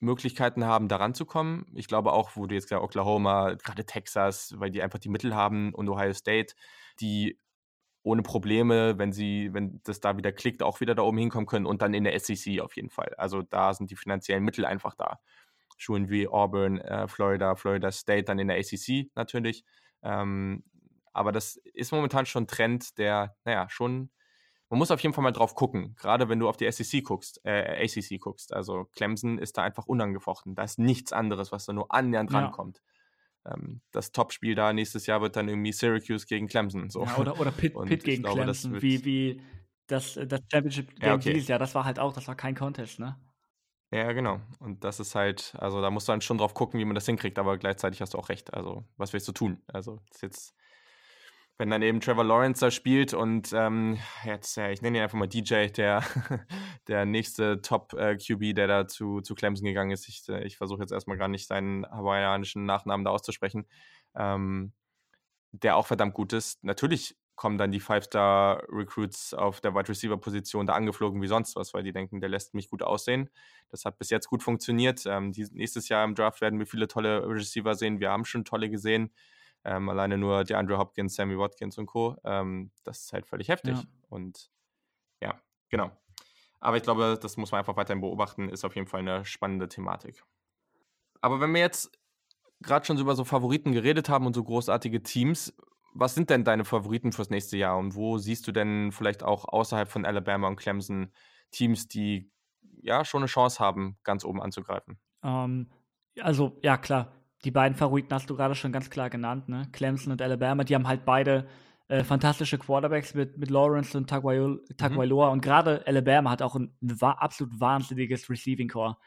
[0.04, 1.66] Möglichkeiten haben, daran zu kommen.
[1.76, 5.36] Ich glaube auch, wo du jetzt gesagt Oklahoma, gerade Texas, weil die einfach die Mittel
[5.36, 6.56] haben und Ohio State,
[7.00, 7.40] die
[8.04, 11.66] ohne Probleme, wenn sie, wenn das da wieder klickt, auch wieder da oben hinkommen können
[11.66, 13.14] und dann in der SEC auf jeden Fall.
[13.18, 15.20] Also da sind die finanziellen Mittel einfach da.
[15.78, 19.64] Schulen wie Auburn, äh, Florida, Florida State, dann in der ACC natürlich.
[20.04, 20.64] Ähm,
[21.14, 24.10] Aber das ist momentan schon ein Trend, der, naja, schon,
[24.74, 25.94] man muss auf jeden Fall mal drauf gucken.
[26.00, 28.54] Gerade wenn du auf die SEC guckst, äh, ACC guckst.
[28.54, 30.56] Also Clemson ist da einfach unangefochten.
[30.56, 32.40] Da ist nichts anderes, was da nur annähernd ja.
[32.40, 32.82] rankommt.
[33.46, 36.90] Ähm, das Topspiel da nächstes Jahr wird dann irgendwie Syracuse gegen Clemson.
[36.90, 37.04] So.
[37.04, 39.42] Ja, oder, oder Pitt, Pitt gegen glaube, Clemson, wie, wie
[39.86, 41.34] das, das Championship Game ja, okay.
[41.34, 41.60] dieses Jahr.
[41.60, 43.16] Das war halt auch, das war kein Contest, ne?
[43.92, 44.42] Ja, genau.
[44.58, 47.06] Und das ist halt, also da musst du dann schon drauf gucken, wie man das
[47.06, 48.52] hinkriegt, aber gleichzeitig hast du auch recht.
[48.52, 49.62] Also, was willst du tun?
[49.68, 50.56] Also, das ist jetzt,
[51.58, 55.18] wenn dann eben Trevor Lawrence da spielt und ähm, jetzt, ja, ich nenne ihn einfach
[55.18, 56.04] mal DJ, der,
[56.88, 60.08] der nächste Top-QB, äh, der da zu, zu Clemson gegangen ist.
[60.08, 63.68] Ich, äh, ich versuche jetzt erstmal gar nicht seinen hawaiianischen Nachnamen da auszusprechen.
[64.16, 64.74] Ähm,
[65.54, 66.64] der auch verdammt gut ist.
[66.64, 71.84] Natürlich kommen dann die Five-Star-Recruits auf der Wide Receiver-Position da angeflogen wie sonst was, weil
[71.84, 73.30] die denken, der lässt mich gut aussehen.
[73.70, 75.04] Das hat bis jetzt gut funktioniert.
[75.06, 78.00] Ähm, nächstes Jahr im Draft werden wir viele tolle Receiver sehen.
[78.00, 79.12] Wir haben schon tolle gesehen.
[79.66, 82.18] Ähm, alleine nur der Andrew Hopkins, Sammy Watkins und Co.
[82.24, 83.76] Ähm, das ist halt völlig heftig.
[83.76, 83.84] Ja.
[84.10, 84.52] Und
[85.22, 85.92] ja, genau.
[86.60, 88.50] Aber ich glaube, das muss man einfach weiterhin beobachten.
[88.50, 90.24] Ist auf jeden Fall eine spannende Thematik.
[91.22, 91.92] Aber wenn wir jetzt
[92.62, 95.54] gerade schon über so Favoriten geredet haben und so großartige Teams,
[95.94, 99.46] was sind denn deine Favoriten fürs nächste Jahr und wo siehst du denn vielleicht auch
[99.46, 101.12] außerhalb von Alabama und Clemson
[101.52, 102.32] Teams, die
[102.82, 105.00] ja schon eine Chance haben, ganz oben anzugreifen?
[105.24, 105.70] Ähm,
[106.20, 107.12] also, ja, klar.
[107.44, 109.68] Die beiden Favoriten hast du gerade schon ganz klar genannt, ne?
[109.72, 111.48] Clemson und Alabama, die haben halt beide
[111.90, 115.28] äh, fantastische Quarterbacks mit, mit Lawrence und Taguailoa.
[115.28, 115.34] Mhm.
[115.34, 118.98] Und gerade Alabama hat auch ein, ein, absolut wahnsinniges Receiving Core.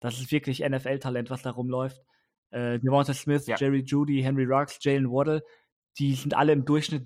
[0.00, 2.00] Das ist wirklich NFL-Talent, was da rumläuft.
[2.50, 3.56] Äh, Devonta Smith, ja.
[3.56, 5.42] Jerry Judy, Henry Ruggs, Jalen Waddle
[5.98, 7.04] die sind alle im Durchschnitt,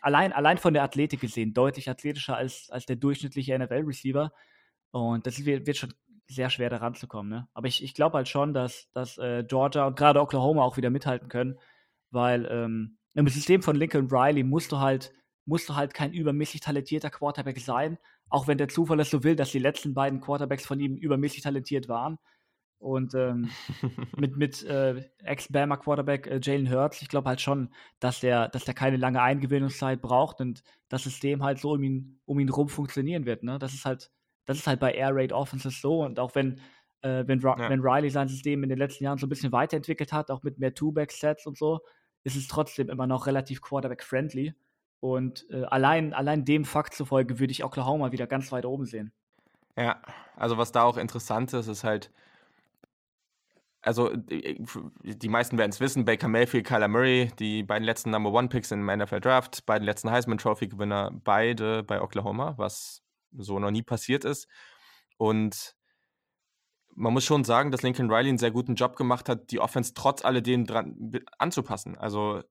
[0.00, 4.32] allein, allein von der Athletik gesehen, deutlich athletischer als, als der durchschnittliche NFL-Receiver.
[4.90, 5.92] Und das wird, wird schon
[6.28, 7.30] sehr schwer, da ranzukommen.
[7.30, 7.48] Ne?
[7.54, 10.90] Aber ich, ich glaube halt schon, dass, dass äh, Georgia und gerade Oklahoma auch wieder
[10.90, 11.58] mithalten können,
[12.10, 15.12] weil ähm, im System von Lincoln Riley musst du halt,
[15.46, 19.36] musst du halt kein übermäßig talentierter Quarterback sein, auch wenn der Zufall es so will,
[19.36, 22.18] dass die letzten beiden Quarterbacks von ihm übermäßig talentiert waren.
[22.78, 23.50] Und ähm,
[24.16, 28.74] mit, mit äh, Ex-Bama-Quarterback äh, Jalen Hurts, ich glaube halt schon, dass der, dass der
[28.74, 33.26] keine lange Eingewöhnungszeit braucht und das System halt so um ihn, um ihn rum funktionieren
[33.26, 33.42] wird.
[33.42, 33.58] Ne?
[33.58, 34.12] Das ist halt,
[34.48, 36.58] das ist halt bei Air Raid Offenses so und auch wenn,
[37.02, 37.68] äh, wenn, ja.
[37.68, 40.58] wenn Riley sein System in den letzten Jahren so ein bisschen weiterentwickelt hat, auch mit
[40.58, 41.80] mehr Two-Back-Sets und so,
[42.24, 44.54] ist es trotzdem immer noch relativ Quarterback-friendly.
[45.00, 49.12] Und äh, allein, allein dem Fakt zufolge würde ich Oklahoma wieder ganz weit oben sehen.
[49.76, 50.00] Ja,
[50.34, 52.10] also was da auch interessant ist, ist halt,
[53.82, 58.48] also die meisten werden es wissen, Baker Mayfield, Kyler Murray, die beiden letzten Number One
[58.48, 63.02] Picks im NFL Draft, beiden letzten Heisman Trophy Gewinner, beide bei Oklahoma, was
[63.36, 64.48] so noch nie passiert ist.
[65.16, 65.76] Und
[66.94, 69.94] man muss schon sagen, dass Lincoln Riley einen sehr guten Job gemacht hat, die Offense
[69.94, 71.96] trotz alledem dran anzupassen.
[71.96, 72.42] Also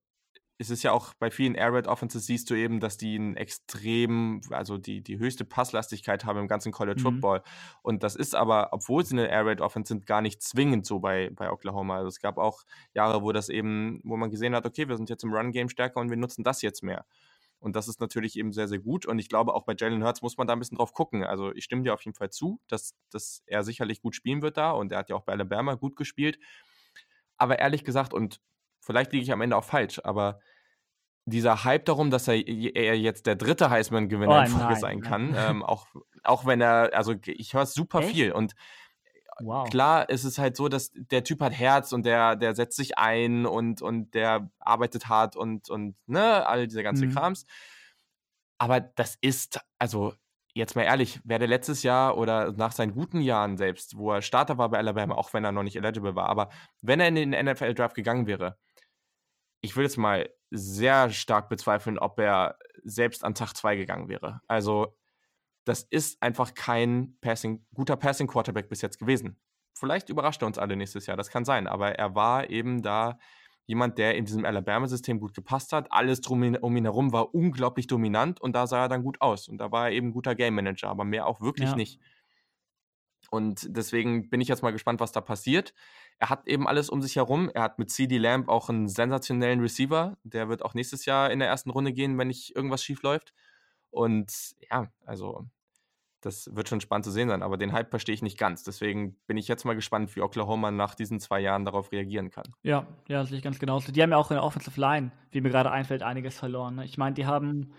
[0.60, 3.36] es ist ja auch bei vielen Air Raid Offenses siehst du eben, dass die einen
[3.36, 7.04] extrem, also die, die höchste Passlastigkeit haben im ganzen College mhm.
[7.04, 7.44] Football.
[7.84, 11.00] Und das ist aber, obwohl sie eine Air Raid Offense sind, gar nicht zwingend so
[11.00, 11.98] bei, bei Oklahoma.
[11.98, 12.64] Also es gab auch
[12.94, 15.70] Jahre, wo das eben, wo man gesehen hat, okay, wir sind jetzt im Run Game
[15.70, 17.06] stärker und wir nutzen das jetzt mehr.
[17.60, 19.06] Und das ist natürlich eben sehr, sehr gut.
[19.06, 21.24] Und ich glaube, auch bei Jalen Hurts muss man da ein bisschen drauf gucken.
[21.24, 24.58] Also ich stimme dir auf jeden Fall zu, dass, dass er sicherlich gut spielen wird
[24.58, 24.72] da.
[24.72, 26.40] Und er hat ja auch bei Alabama gut gespielt.
[27.38, 28.40] Aber ehrlich gesagt, und
[28.88, 30.40] Vielleicht liege ich am Ende auch falsch, aber
[31.26, 35.36] dieser Hype darum, dass er, er jetzt der dritte Heisman-Gewinner oh, in Folge sein kann,
[35.38, 35.88] ähm, auch,
[36.24, 38.12] auch wenn er, also ich höre es super Echt?
[38.12, 38.54] viel und
[39.42, 39.70] wow.
[39.70, 42.98] klar ist es halt so, dass der Typ hat Herz und der, der setzt sich
[42.98, 47.14] ein und, und der arbeitet hart und, und ne, all diese ganze mhm.
[47.14, 47.46] Krams.
[48.58, 50.14] Aber das ist, also
[50.54, 54.22] jetzt mal ehrlich, wäre der letztes Jahr oder nach seinen guten Jahren selbst, wo er
[54.22, 56.50] Starter war bei Alabama, auch wenn er noch nicht eligible war, aber
[56.82, 58.58] wenn er in den NFL-Draft gegangen wäre,
[59.62, 64.42] ich würde jetzt mal sehr stark bezweifeln, ob er selbst an Tag 2 gegangen wäre.
[64.48, 64.97] Also,
[65.68, 69.40] das ist einfach kein Passing, guter Passing-Quarterback bis jetzt gewesen.
[69.74, 73.20] Vielleicht überrascht er uns alle nächstes Jahr, das kann sein, aber er war eben da
[73.66, 75.92] jemand, der in diesem Alabama-System gut gepasst hat.
[75.92, 79.50] Alles drum um ihn herum war unglaublich dominant und da sah er dann gut aus.
[79.50, 81.76] Und da war er eben guter Game Manager, aber mehr auch wirklich ja.
[81.76, 82.00] nicht.
[83.30, 85.74] Und deswegen bin ich jetzt mal gespannt, was da passiert.
[86.18, 87.50] Er hat eben alles um sich herum.
[87.54, 90.18] Er hat mit CD Lamb auch einen sensationellen Receiver.
[90.24, 93.34] Der wird auch nächstes Jahr in der ersten Runde gehen, wenn nicht irgendwas schief läuft.
[93.90, 95.46] Und ja, also
[96.28, 97.42] das wird schon spannend zu sehen sein.
[97.42, 98.64] Aber den Hype verstehe ich nicht ganz.
[98.64, 102.46] Deswegen bin ich jetzt mal gespannt, wie Oklahoma nach diesen zwei Jahren darauf reagieren kann.
[102.64, 103.92] Ja, ja, sehe ich ganz genauso.
[103.92, 106.76] Die haben ja auch in der Offensive Line, wie mir gerade einfällt, einiges verloren.
[106.76, 106.86] Ne?
[106.86, 107.74] Ich meine, die haben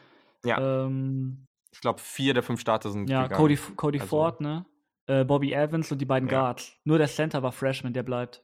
[0.45, 0.85] ja.
[0.85, 3.41] Ähm, ich glaube, vier der fünf Starter sind Ja, gegangen.
[3.41, 4.65] Cody, Cody also, Ford, ne?
[5.07, 6.41] äh, Bobby Evans und die beiden ja.
[6.41, 6.77] Guards.
[6.85, 8.43] Nur der Center war Freshman, der bleibt.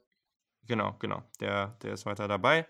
[0.66, 1.22] Genau, genau.
[1.40, 2.66] Der, der ist weiter dabei.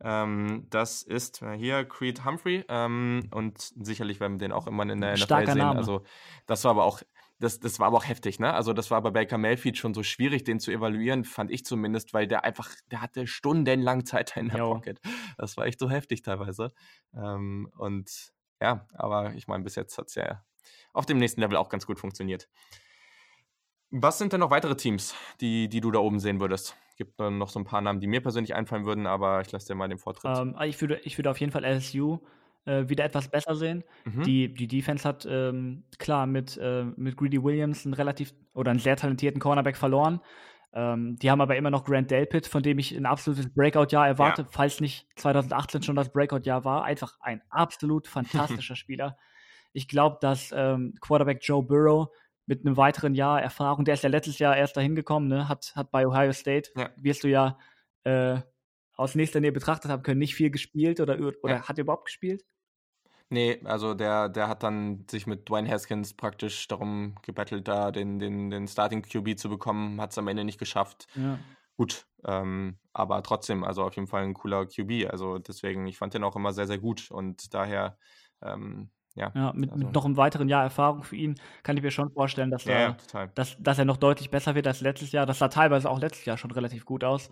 [0.00, 4.82] Ähm, das ist äh, hier Creed Humphrey ähm, und sicherlich werden wir den auch immer
[4.82, 5.58] in der NFL Starker sehen.
[5.58, 5.78] Name.
[5.78, 6.02] Also
[6.46, 7.02] das war aber auch
[7.38, 8.54] das, das war aber auch heftig, ne?
[8.54, 12.14] Also das war bei Baker Mayfield schon so schwierig, den zu evaluieren, fand ich zumindest,
[12.14, 14.74] weil der einfach, der hatte stundenlang Zeit in der Jo.
[14.74, 15.00] Pocket.
[15.36, 16.72] Das war echt so heftig teilweise.
[17.14, 20.42] Ähm, und ja, aber ich meine, bis jetzt hat es ja
[20.94, 22.48] auf dem nächsten Level auch ganz gut funktioniert.
[23.90, 26.74] Was sind denn noch weitere Teams, die, die du da oben sehen würdest?
[26.96, 29.68] Gibt dann noch so ein paar Namen, die mir persönlich einfallen würden, aber ich lasse
[29.68, 30.38] dir mal den Vortritt.
[30.38, 32.18] Ähm, ich, würde, ich würde auf jeden Fall LSU
[32.64, 33.84] äh, wieder etwas besser sehen.
[34.04, 34.22] Mhm.
[34.22, 38.80] Die, die Defense hat ähm, klar mit, äh, mit Greedy Williams einen relativ oder einen
[38.80, 40.20] sehr talentierten Cornerback verloren.
[40.72, 44.42] Ähm, die haben aber immer noch Grant Delpit, von dem ich ein absolutes Breakout-Jahr erwarte,
[44.42, 44.48] Ja.
[44.50, 46.84] falls nicht 2018 schon das Breakout-Jahr war.
[46.84, 48.06] Einfach ein absolut
[48.62, 49.16] fantastischer Spieler.
[49.72, 52.08] Ich glaube, dass ähm, Quarterback Joe Burrow
[52.46, 55.48] mit einem weiteren Jahr Erfahrung, der ist ja letztes Jahr erst dahin gekommen, ne?
[55.48, 56.90] hat, hat bei Ohio State, Ja.
[56.96, 57.58] wirst du ja
[58.04, 58.40] äh,
[58.96, 61.68] aus nächster Nähe betrachtet haben können, nicht viel gespielt oder, oder Ja.
[61.68, 62.44] hat er überhaupt gespielt?
[63.28, 68.18] Nee, also der, der hat dann sich mit Dwayne Haskins praktisch darum gebettelt, da den,
[68.20, 71.08] den, den Starting QB zu bekommen, hat es am Ende nicht geschafft.
[71.14, 71.38] Ja.
[71.76, 75.10] Gut, ähm, aber trotzdem, also auf jeden Fall ein cooler QB.
[75.10, 77.98] Also deswegen, ich fand den auch immer sehr, sehr gut und daher,
[78.42, 79.32] ähm, ja.
[79.34, 82.10] Ja, mit, also, mit noch einem weiteren Jahr Erfahrung für ihn kann ich mir schon
[82.10, 85.26] vorstellen, dass, ja, er, dass, dass er noch deutlich besser wird als letztes Jahr.
[85.26, 87.30] Das sah teilweise auch letztes Jahr schon relativ gut aus.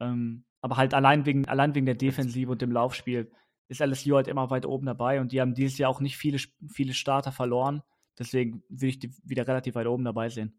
[0.00, 3.30] Ähm, aber halt allein wegen, allein wegen der Defensive und dem Laufspiel
[3.68, 6.38] ist LSU halt immer weit oben dabei und die haben dieses Jahr auch nicht viele,
[6.68, 7.82] viele Starter verloren.
[8.18, 10.58] Deswegen würde ich die wieder relativ weit oben dabei sehen.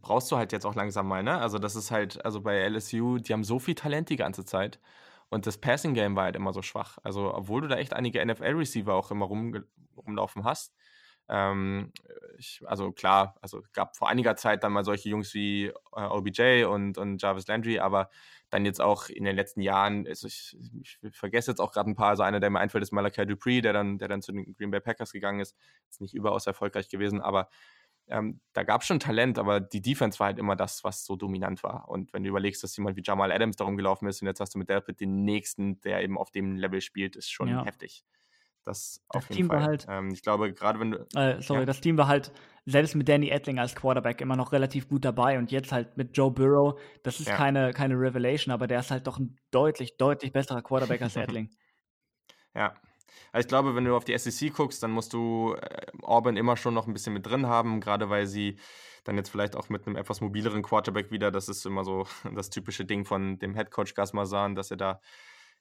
[0.00, 1.38] brauchst du halt jetzt auch langsam mal, ne?
[1.38, 4.80] Also das ist halt, also bei LSU, die haben so viel Talent die ganze Zeit.
[5.30, 6.98] Und das Passing Game war halt immer so schwach.
[7.02, 9.64] Also, obwohl du da echt einige NFL-Receiver auch immer rumge-
[9.96, 10.74] rumlaufen hast.
[11.28, 11.92] Ähm,
[12.38, 15.72] ich, also klar, also gab vor einiger Zeit dann mal solche Jungs wie äh,
[16.02, 18.10] OBJ und, und Jarvis Landry, aber
[18.50, 21.94] dann jetzt auch in den letzten Jahren, also ich, ich vergesse jetzt auch gerade ein
[21.94, 24.54] paar, also einer, der mir einfällt, ist Malachi Dupree, der dann, der dann zu den
[24.54, 25.56] Green Bay Packers gegangen ist.
[25.88, 27.48] Ist nicht überaus erfolgreich gewesen, aber
[28.10, 31.16] ähm, da gab es schon Talent, aber die Defense war halt immer das, was so
[31.16, 31.88] dominant war.
[31.88, 34.54] Und wenn du überlegst, dass jemand wie Jamal Adams darum gelaufen ist und jetzt hast
[34.54, 37.64] du mit Delpit den nächsten, der eben auf dem Level spielt, ist schon Ja.
[37.64, 38.04] heftig.
[38.64, 39.66] Das Das auf jeden Team war Fall.
[39.68, 40.98] halt- ähm, ich glaube, gerade wenn du.
[41.14, 41.66] Äh, sorry, Ja.
[41.66, 42.30] das Team war halt
[42.66, 46.14] selbst mit Danny Etling als Quarterback immer noch relativ gut dabei und jetzt halt mit
[46.16, 47.36] Joe Burrow, das ist Ja.
[47.36, 51.48] keine, keine Revelation, aber der ist halt doch ein deutlich, deutlich besserer Quarterback als Etling.
[52.54, 52.74] Ja.
[53.32, 56.56] Also ich glaube, wenn du auf die SEC guckst, dann musst du äh, Auburn immer
[56.56, 58.58] schon noch ein bisschen mit drin haben, gerade weil sie
[59.04, 62.50] dann jetzt vielleicht auch mit einem etwas mobileren Quarterback wieder, das ist immer so das
[62.50, 65.00] typische Ding von dem Headcoach Gus Masan, dass er da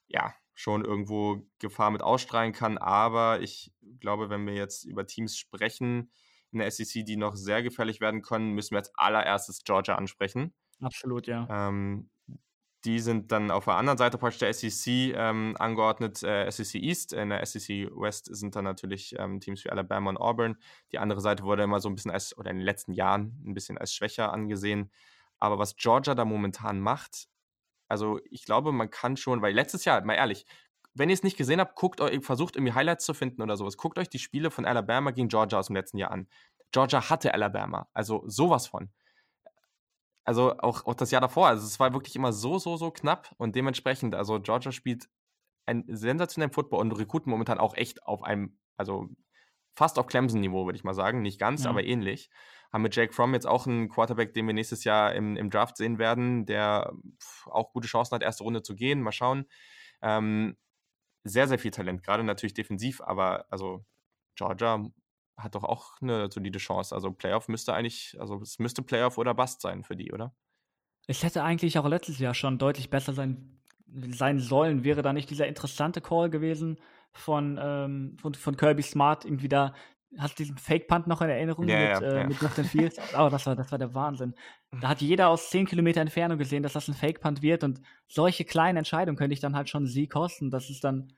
[0.07, 2.77] ja schon irgendwo Gefahr mit ausstrahlen kann.
[2.77, 6.11] Aber ich glaube, wenn wir jetzt über Teams sprechen
[6.51, 10.53] in der SEC, die noch sehr gefährlich werden können, müssen wir als allererstes Georgia ansprechen.
[10.81, 11.47] Absolut, ja.
[11.49, 12.09] Ähm,
[12.85, 17.13] die sind dann auf der anderen Seite praktisch der SEC ähm, angeordnet, äh, SEC East.
[17.13, 20.57] In der SEC West sind dann natürlich ähm, Teams wie Alabama und Auburn.
[20.91, 23.53] Die andere Seite wurde immer so ein bisschen als, oder in den letzten Jahren ein
[23.53, 24.91] bisschen als schwächer angesehen.
[25.39, 27.27] Aber was Georgia da momentan macht,
[27.89, 30.45] also ich glaube, man kann schon, weil letztes Jahr, mal ehrlich,
[30.93, 33.77] wenn ihr es nicht gesehen habt, guckt euch, versucht irgendwie Highlights zu finden oder sowas.
[33.77, 36.27] Guckt euch die Spiele von Alabama gegen Georgia aus dem letzten Jahr an.
[36.71, 38.89] Georgia hatte Alabama, also sowas von
[40.29, 43.33] also auch, auch das Jahr davor, also es war wirklich immer so, so, so knapp
[43.37, 45.09] und dementsprechend, also Georgia spielt
[45.65, 49.09] ein sensationellen Football und rekruten momentan auch echt auf einem, also
[49.75, 51.23] fast auf Clemson-Niveau, würde ich mal sagen.
[51.23, 51.71] Nicht ganz, Ja.
[51.71, 52.29] aber ähnlich.
[52.71, 55.77] Haben mit Jake Fromm jetzt auch einen Quarterback, den wir nächstes Jahr im, im Draft
[55.77, 56.93] sehen werden, der
[57.45, 59.01] auch gute Chancen hat, erste Runde zu gehen.
[59.01, 59.45] Mal schauen.
[60.03, 60.57] Ähm,
[61.23, 63.83] sehr, sehr viel Talent, gerade natürlich defensiv, aber also
[64.35, 64.85] Georgia
[65.39, 66.93] hat doch auch eine solide Chance.
[66.93, 70.33] Also Playoff müsste eigentlich, also es müsste Playoff oder Bust sein für die, oder?
[71.07, 74.83] Es hätte eigentlich auch letztes Jahr schon deutlich besser sein, sein sollen.
[74.83, 76.79] Wäre da nicht dieser interessante Call gewesen
[77.13, 79.73] von, ähm, von, von Kirby Smart irgendwie da.
[80.17, 82.27] Hast du diesen Fake-Punt noch in Erinnerung Ja, mit, ja, äh, ja.
[82.27, 82.97] mit Justin Fields?
[83.17, 84.35] Oh, das war, das war der Wahnsinn.
[84.81, 88.43] Da hat jeder aus 10 Kilometer Entfernung gesehen, dass das ein Fake-Punt wird und solche
[88.43, 90.49] kleinen Entscheidungen könnte ich dann halt schon sie kosten.
[90.51, 91.13] Das ist dann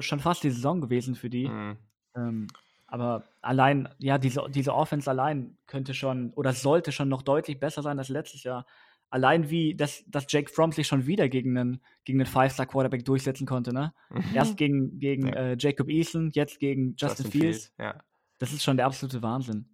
[0.00, 1.48] schon fast die Saison gewesen für die.
[1.48, 1.78] Mhm.
[2.16, 2.46] Ähm,
[2.92, 7.80] aber allein, ja, diese, diese Offense allein könnte schon oder sollte schon noch deutlich besser
[7.80, 8.66] sein als letztes Jahr.
[9.08, 13.46] Allein wie, dass, dass Jake Fromm sich schon wieder gegen einen, gegen einen Five-Star-Quarterback durchsetzen
[13.46, 13.94] konnte, ne?
[14.34, 15.34] Erst gegen, gegen Ja.
[15.34, 17.72] äh, Jacob Eason, jetzt gegen Justin, Fields.
[17.78, 17.98] Ja.
[18.38, 19.70] Das ist schon der absolute Wahnsinn.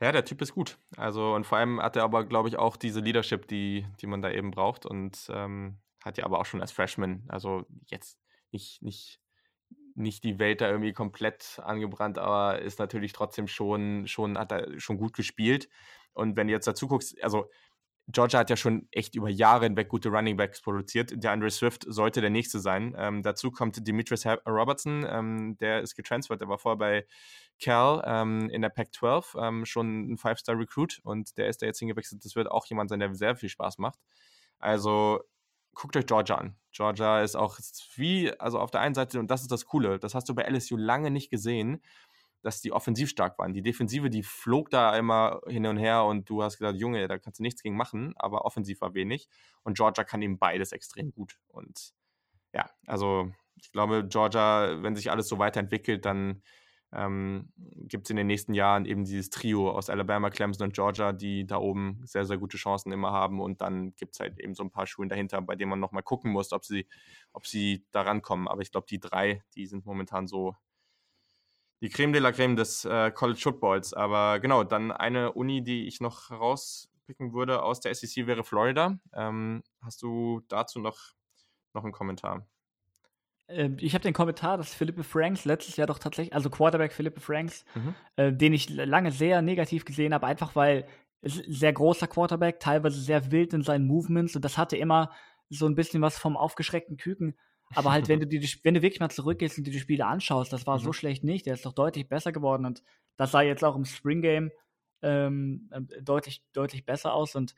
[0.00, 0.78] Ja, der Typ ist gut.
[0.96, 4.22] Also, und vor allem hat er aber, glaube ich, auch diese Leadership, die, die man
[4.22, 4.86] da eben braucht.
[4.86, 8.20] Und ähm, hat ja aber auch schon als Freshman, also jetzt
[8.52, 9.20] nicht, nicht,
[9.94, 14.80] nicht die Welt da irgendwie komplett angebrannt, aber ist natürlich trotzdem schon, schon, hat er
[14.80, 15.68] schon gut gespielt.
[16.12, 17.48] Und wenn du jetzt dazu guckst, also
[18.08, 21.12] Georgia hat ja schon echt über Jahre hinweg gute Running Backs produziert.
[21.14, 22.94] Der Andre Swift sollte der nächste sein.
[22.98, 27.06] Ähm, dazu kommt Demetrius Robertson, ähm, der ist getransfert, der war vorher bei
[27.60, 32.24] Cal ähm, in der Pac-12, ähm, schon ein Five-Star-Recruit und der ist da jetzt hingewechselt.
[32.24, 34.00] Das wird auch jemand sein, der sehr viel Spaß macht.
[34.58, 35.20] Also
[35.74, 36.56] guckt euch Georgia an.
[36.72, 37.58] Georgia ist auch
[37.96, 40.42] wie, also auf der einen Seite, und das ist das Coole, das hast du bei
[40.42, 41.82] LSU lange nicht gesehen,
[42.42, 43.54] dass die offensiv stark waren.
[43.54, 47.18] Die Defensive, die flog da immer hin und her und du hast gesagt, Junge, da
[47.18, 49.28] kannst du nichts gegen machen, aber offensiv war wenig.
[49.62, 51.38] Und Georgia kann eben beides extrem gut.
[51.48, 51.92] Und
[52.52, 56.42] ja, also ich glaube, Georgia, wenn sich alles so weiterentwickelt, dann
[56.94, 61.12] ähm, gibt es in den nächsten Jahren eben dieses Trio aus Alabama, Clemson und Georgia,
[61.12, 63.40] die da oben sehr, sehr gute Chancen immer haben.
[63.40, 66.02] Und dann gibt es halt eben so ein paar Schulen dahinter, bei denen man nochmal
[66.02, 66.86] gucken muss, ob sie,
[67.32, 68.46] ob sie da rankommen.
[68.46, 70.54] Aber ich glaube, die drei, die sind momentan so
[71.80, 73.94] die Creme de la Creme des äh, College Footballs.
[73.94, 78.98] Aber genau, dann eine Uni, die ich noch rauspicken würde aus der SEC wäre Florida.
[79.14, 80.98] Ähm, hast du dazu noch,
[81.72, 82.46] noch einen Kommentar?
[83.52, 87.20] Ähm, ich habe den Kommentar, dass Philippe Franks letztes Jahr doch tatsächlich, also Quarterback Philippe
[87.20, 87.94] Franks, mhm.
[88.16, 90.86] äh, den ich lange sehr negativ gesehen habe, einfach weil
[91.24, 95.12] sehr großer Quarterback, teilweise sehr wild in seinen Movements und das hatte immer
[95.50, 97.36] so ein bisschen was vom aufgeschreckten Küken.
[97.74, 100.52] Aber halt, wenn du, die, wenn du wirklich mal zurückgehst und dir die Spiele anschaust,
[100.52, 100.82] das war mhm.
[100.82, 101.46] so schlecht nicht.
[101.46, 102.82] Der ist doch deutlich besser geworden und
[103.16, 104.50] das sah jetzt auch im Spring Game
[105.02, 107.34] ähm, äh, deutlich, deutlich besser aus.
[107.34, 107.54] Und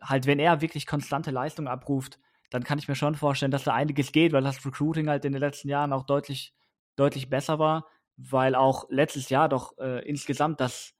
[0.00, 2.18] halt, wenn er wirklich konstante Leistung abruft,
[2.50, 5.32] dann kann ich mir schon vorstellen, dass da einiges geht, weil das Recruiting halt in
[5.32, 6.54] den letzten Jahren auch deutlich,
[6.96, 7.86] deutlich besser war,
[8.16, 10.94] weil auch letztes Jahr doch äh, insgesamt das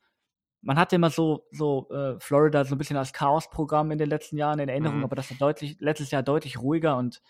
[0.61, 4.36] man hatte immer so, so äh, Florida so ein bisschen als Chaos-Programm in den letzten
[4.36, 5.05] Jahren in Erinnerung, mhm.
[5.05, 7.22] aber das war deutlich, letztes Jahr deutlich ruhiger und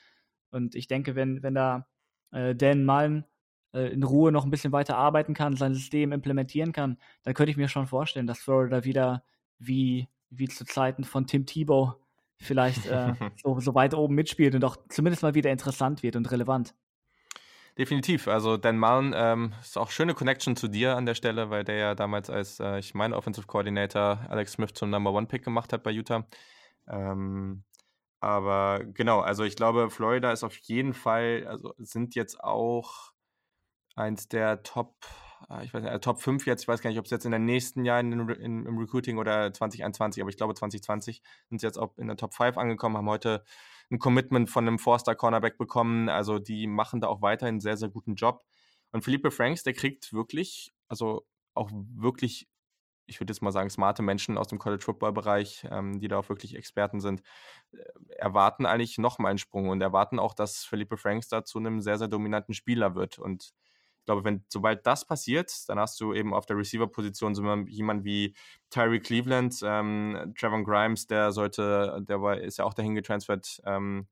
[0.50, 1.86] und ich denke, wenn, wenn da
[2.32, 3.24] äh, Dan Malm
[3.72, 7.50] äh, in Ruhe noch ein bisschen weiter arbeiten kann, sein System implementieren kann, dann könnte
[7.50, 9.24] ich mir schon vorstellen, dass Florida wieder
[9.58, 11.94] wie, wie zu Zeiten von Tim Tebow
[12.39, 16.30] vielleicht äh, so, so weit oben mitspielt und auch zumindest mal wieder interessant wird und
[16.30, 16.74] relevant.
[17.78, 18.26] Definitiv.
[18.26, 21.76] Also Dan Mullen ähm, ist auch schöne Connection zu dir an der Stelle, weil der
[21.76, 25.72] ja damals als, äh, ich meine, Offensive Coordinator Alex Smith zum Number One Pick gemacht
[25.72, 26.26] hat bei Utah.
[26.89, 27.62] Ähm,
[28.20, 33.12] aber genau, also ich glaube, Florida ist auf jeden Fall, also sind jetzt auch
[33.95, 34.97] eins der Top,
[35.62, 37.32] ich weiß nicht, äh, Top 5 jetzt, ich weiß gar nicht, ob es jetzt in
[37.32, 41.97] den nächsten Jahren im Recruiting oder 2021, aber ich glaube 2020 sind sie jetzt auch
[41.97, 43.45] in der Top 5 angekommen, haben heute
[43.91, 46.09] ein Commitment von einem Forster Cornerback bekommen.
[46.09, 48.45] Also die machen da auch weiterhin einen sehr, sehr guten Job.
[48.93, 52.49] Und Philippe Franks, der kriegt wirklich, also auch wirklich
[53.09, 56.18] ich würde jetzt mal sagen, smarte Menschen aus dem College Football Bereich, ähm, die da
[56.18, 57.22] auch wirklich Experten sind,
[57.72, 57.78] äh,
[58.16, 61.80] erwarten eigentlich noch mal einen Sprung und erwarten auch, dass Felipe Franks da zu einem
[61.80, 63.18] sehr, sehr dominanten Spieler wird.
[63.18, 63.55] Und
[64.09, 68.34] glaube, wenn, sobald das passiert, dann hast du eben auf der Receiver-Position so jemand wie
[68.70, 73.61] Tyree Cleveland, ähm, Trevor Grimes, der sollte, der war, ist ja auch dahin getransfert.
[73.66, 74.09] Ähm,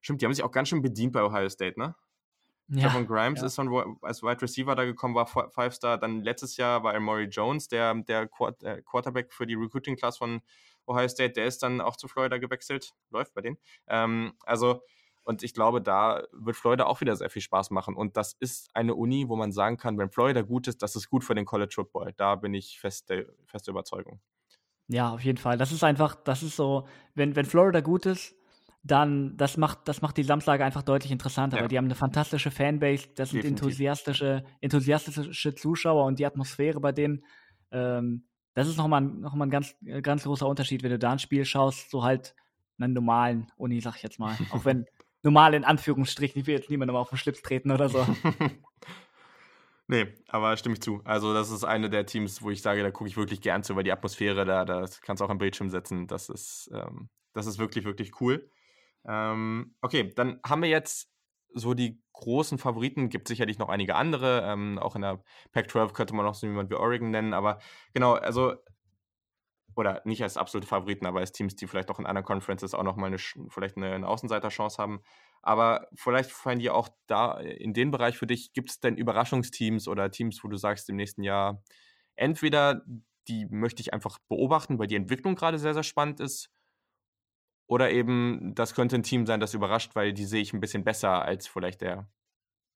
[0.00, 1.94] stimmt, die haben sich auch ganz schön bedient bei Ohio State, ne?
[2.68, 3.46] Ja, Javon Grimes ja.
[3.46, 5.98] ist von, als Wide Receiver da gekommen, war Five Star.
[5.98, 10.40] Dann letztes Jahr war Maury Jones, der, der Quarterback für die Recruiting Class von
[10.86, 11.34] Ohio State.
[11.34, 12.94] Der ist dann auch zu Florida gewechselt.
[13.10, 13.58] Läuft bei denen.
[13.88, 14.80] Ähm, also,
[15.24, 17.96] und ich glaube, da wird Florida auch wieder sehr viel Spaß machen.
[17.96, 21.08] Und das ist eine Uni, wo man sagen kann, wenn Florida gut ist, das ist
[21.08, 22.12] gut für den College Football.
[22.16, 24.20] Da bin ich feste, feste Überzeugung.
[24.88, 25.56] Ja, auf jeden Fall.
[25.56, 28.34] Das ist einfach, das ist so, wenn, wenn Florida gut ist,
[28.82, 31.62] dann das macht, das macht die Samstage einfach deutlich interessanter, ja.
[31.62, 36.92] weil die haben eine fantastische Fanbase, das sind enthusiastische, enthusiastische Zuschauer und die Atmosphäre bei
[36.92, 37.24] denen,
[37.70, 41.18] ähm, das ist nochmal noch mal ein ganz, ganz großer Unterschied, wenn du da ein
[41.18, 42.34] Spiel schaust, so halt
[42.78, 44.36] einen normalen Uni, sag ich jetzt mal.
[44.50, 44.84] Auch wenn
[45.24, 48.06] normal in Anführungsstrichen, ich will jetzt niemandem auf den Schlips treten oder so.
[49.86, 51.02] Nee, aber stimme ich zu.
[51.04, 53.76] Also, das ist eine der Teams, wo ich sage, da gucke ich wirklich gern zu,
[53.76, 56.06] weil die Atmosphäre da, das kannst du auch am Bildschirm setzen.
[56.06, 58.48] Das ist, ähm, das ist wirklich, wirklich cool.
[59.06, 61.10] Ähm, okay, dann haben wir jetzt
[61.52, 63.10] so die großen Favoriten.
[63.10, 64.42] Gibt sicherlich noch einige andere.
[64.46, 65.22] Ähm, auch in der
[65.52, 67.34] Pac-12 könnte man noch so jemand wie Oregon nennen.
[67.34, 67.58] Aber
[67.92, 68.54] genau, also
[69.76, 72.82] oder nicht als absolute Favoriten, aber als Teams, die vielleicht auch in anderen Conferences auch
[72.82, 75.00] nochmal eine, vielleicht eine, eine Außenseiterchance haben.
[75.42, 78.52] Aber vielleicht fallen die auch da in den Bereich für dich.
[78.52, 81.62] Gibt es denn Überraschungsteams oder Teams, wo du sagst, im nächsten Jahr
[82.16, 82.82] entweder
[83.28, 86.50] die möchte ich einfach beobachten, weil die Entwicklung gerade sehr, sehr spannend ist,
[87.66, 90.84] oder eben, das könnte ein Team sein, das überrascht, weil die sehe ich ein bisschen
[90.84, 92.10] besser als vielleicht der,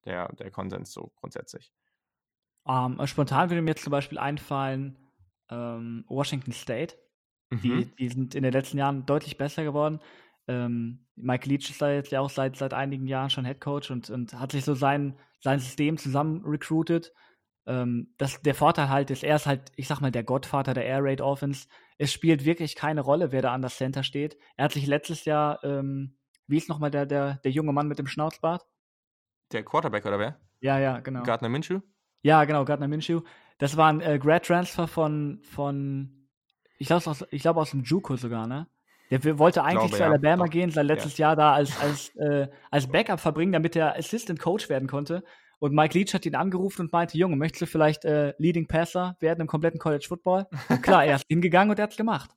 [0.05, 1.73] der, der Konsens so grundsätzlich.
[2.65, 5.08] Um, ähm, spontan würde mir jetzt zum Beispiel einfallen
[5.51, 6.97] ähm, Washington State.
[7.51, 7.61] Mhm.
[7.61, 10.01] Die, die sind in den letzten Jahren deutlich besser geworden.
[10.47, 13.91] Ähm, Mike Leach ist da jetzt ja auch seit, seit einigen Jahren schon Head Coach
[13.91, 17.13] und, und hat sich so sein, sein System zusammen recruited.
[17.67, 20.87] Ähm, das, der Vorteil halt ist, er ist halt, ich sag mal, der Gottvater der
[20.87, 21.69] Air Raid Offense.
[21.99, 24.39] es spielt wirklich keine Rolle, wer da an der Center steht.
[24.57, 27.99] Er hat sich letztes Jahr, ähm, wie ist nochmal der, der, der junge Mann mit
[27.99, 28.67] dem Schnauzbart?
[29.53, 30.41] Der Quarterback oder wer?
[30.61, 31.23] Ja, ja, genau.
[31.23, 31.81] Gardner Minshew?
[32.23, 33.21] Ja, genau, Gardner Minshew.
[33.59, 36.29] Das war ein äh, Grad Transfer von, von
[36.79, 38.69] ich glaube aus, glaub aus dem Juco sogar, ne?
[39.11, 40.51] Der wollte eigentlich glaube, zu Alabama ja.
[40.51, 41.29] gehen, sein letztes ja.
[41.29, 45.25] Jahr da als, als, äh, als Backup verbringen, damit er Assistant Coach werden konnte.
[45.61, 49.17] Und Mike Leach hat ihn angerufen und meinte, Junge, möchtest du vielleicht äh, Leading Passer
[49.21, 50.47] werden im kompletten College Football?
[50.83, 52.31] Klar, er ist hingegangen und er hat es gemacht.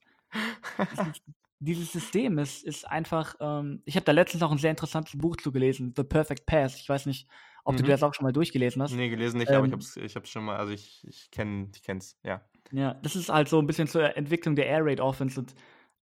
[1.60, 5.36] dieses System ist, ist einfach, ähm, ich habe da letztens noch ein sehr interessantes Buch
[5.38, 6.78] zu gelesen, The Perfect Pass.
[6.78, 7.28] Ich weiß nicht,
[7.64, 7.80] ob mhm.
[7.80, 8.94] du das auch schon mal durchgelesen hast.
[8.94, 11.32] Nee, gelesen nicht, ähm, aber ich habe es ich hab's schon mal, also ich, ich
[11.32, 12.42] kenne ich kenn's, ja.
[12.72, 15.54] Ja, das ist halt so ein bisschen zur Entwicklung der Air Raid Offense und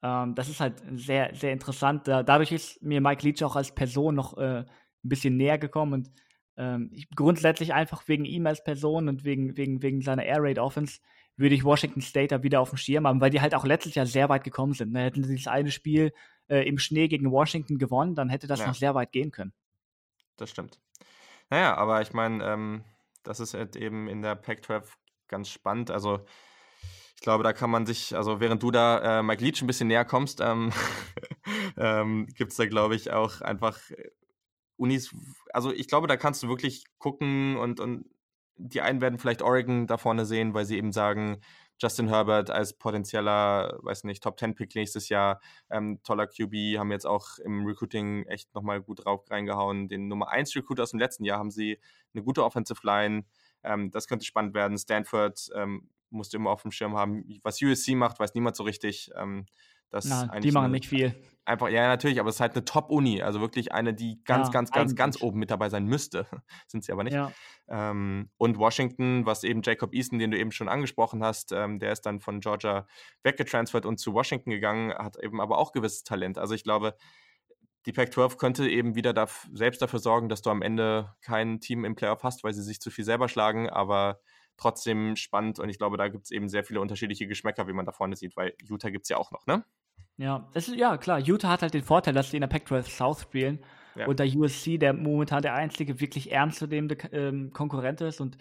[0.02, 2.08] ähm, das ist halt sehr, sehr interessant.
[2.08, 4.66] dadurch ist mir Mike Leach auch als Person noch äh, ein
[5.04, 6.12] bisschen näher gekommen und
[6.58, 10.60] ähm, ich, grundsätzlich einfach wegen ihm als Person und wegen, wegen, wegen seiner Air Raid
[10.60, 11.00] Offense
[11.38, 13.96] würde ich Washington State da wieder auf dem Schirm haben, weil die halt auch letztes
[13.96, 14.92] Jahr sehr weit gekommen sind.
[14.92, 15.04] Ne?
[15.04, 16.12] Hätten sie das eine Spiel
[16.50, 18.68] äh, im Schnee gegen Washington gewonnen, dann hätte das ja.
[18.68, 19.54] noch sehr weit gehen können.
[20.36, 20.80] Das stimmt.
[21.50, 22.84] Naja, aber ich meine, ähm,
[23.24, 24.84] das ist halt eben in der Pac-12
[25.28, 25.92] ganz spannend.
[25.92, 26.26] Also
[27.16, 29.88] ich glaube, da kann man sich, also während du da äh, Mike Leach ein bisschen
[29.88, 30.72] näher kommst, ähm,
[31.78, 34.10] ähm, gibt es da, glaube ich, auch einfach äh,
[34.78, 35.14] Unis,
[35.52, 38.06] also ich glaube, da kannst du wirklich gucken und, und
[38.56, 41.42] die einen werden vielleicht Oregon da vorne sehen, weil sie eben sagen,
[41.80, 46.92] Justin Herbert als potenzieller, weiß nicht, Top 10 Pick nächstes Jahr, ähm, toller QB, haben
[46.92, 49.88] jetzt auch im Recruiting echt nochmal gut drauf reingehauen.
[49.88, 51.80] Den Nummer 1 Recruiter aus dem letzten Jahr haben sie
[52.14, 53.26] eine gute Offensive Line.
[53.64, 54.78] Ähm, das könnte spannend werden.
[54.78, 57.40] Stanford ähm, musste immer auf dem Schirm haben.
[57.44, 59.12] Was USC macht, weiß niemand so richtig.
[59.16, 59.46] Ähm,
[59.90, 61.16] das Na, die machen eine, nicht viel.
[61.46, 64.52] Einfach, ja, natürlich, aber es ist halt eine Top-Uni, also wirklich eine, die ganz, ja,
[64.52, 66.28] ganz, ganz, ganz oben mit dabei sein müsste.
[66.68, 67.14] Sind sie aber nicht.
[67.14, 67.32] Ja.
[67.68, 71.92] Ähm, und Washington, was eben Jacob Easton, den du eben schon angesprochen hast, ähm, der
[71.92, 72.86] ist dann von Georgia
[73.24, 76.38] weggetransfert und zu Washington gegangen, hat eben aber auch gewisses Talent.
[76.38, 76.96] Also ich glaube,
[77.86, 81.86] die Pac-12 könnte eben wieder da, selbst dafür sorgen, dass du am Ende kein Team
[81.86, 84.20] im Playoff hast, weil sie sich zu viel selber schlagen, aber
[84.58, 87.86] trotzdem spannend und ich glaube, da gibt es eben sehr viele unterschiedliche Geschmäcker, wie man
[87.86, 89.64] da vorne sieht, weil Utah gibt es ja auch noch, ne?
[90.20, 91.20] Ja, es ist, ja, klar.
[91.20, 93.64] Utah hat halt den Vorteil, dass sie in der Pac-12 South spielen
[93.96, 94.06] ja.
[94.06, 98.38] und der USC, der momentan der einzige wirklich ernstzunehmende ähm, Konkurrent ist und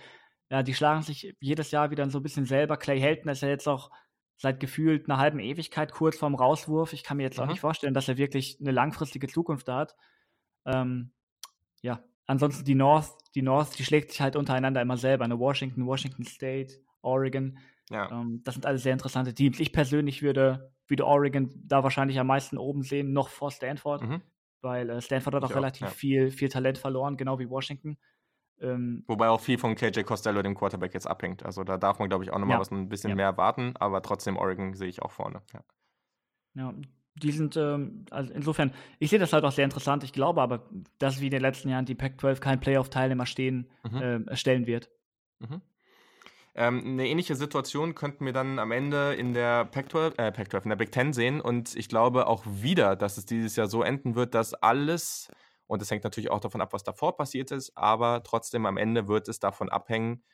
[0.51, 2.79] ja, die schlagen sich jedes Jahr wieder so ein bisschen selber.
[2.79, 3.91] Clay Helton ist ja jetzt auch
[4.39, 6.93] seit gefühlt einer halben Ewigkeit kurz vorm Rauswurf.
[6.93, 7.45] Ich kann mir jetzt mhm.
[7.45, 9.95] auch nicht vorstellen, dass er wirklich eine langfristige Zukunft hat.
[10.67, 11.13] Ähm,
[11.83, 15.25] ja, ansonsten die North, die North, die schlägt sich halt untereinander immer selber.
[15.25, 17.59] Eine Washington, Washington State, Oregon.
[17.91, 18.11] Ja.
[18.11, 19.61] Ähm, das sind alles sehr interessante Teams.
[19.61, 24.23] Ich persönlich würde, würde Oregon da wahrscheinlich am meisten oben sehen, noch vor Stanford, mhm.
[24.61, 25.89] weil äh, Stanford hat auch, auch relativ ja.
[25.89, 27.99] viel, viel Talent verloren, genau wie Washington.
[28.61, 31.45] Ähm, Wobei auch viel von KJ Costello, dem Quarterback, jetzt abhängt.
[31.45, 32.61] Also da darf man, glaube ich, auch nochmal ja.
[32.61, 35.43] was ein bisschen mehr warten, aber trotzdem Oregon sehe ich auch vorne.
[35.53, 35.65] Ja,
[36.55, 36.75] ja
[37.23, 40.05] die sind, ähm, also insofern, ich sehe das halt auch sehr interessant.
[40.05, 40.69] Ich glaube aber,
[40.99, 44.03] dass wie in den letzten Jahren die Pac-12 kein Playoff-Teilnehmer stehen, mhm.
[44.29, 44.91] äh, stellen wird.
[45.41, 45.61] Mhm.
[46.59, 50.69] Ähm, eine ähnliche Situation könnten wir dann am Ende in der Pac-12, äh, Pac-12, in
[50.71, 51.41] der Big Ten sehen.
[51.41, 55.31] Und ich glaube auch wieder, dass es dieses Jahr so enden wird, dass alles,
[55.69, 59.07] und es hängt natürlich auch davon ab, was davor passiert ist, aber trotzdem am Ende
[59.07, 60.25] wird es davon abhängen,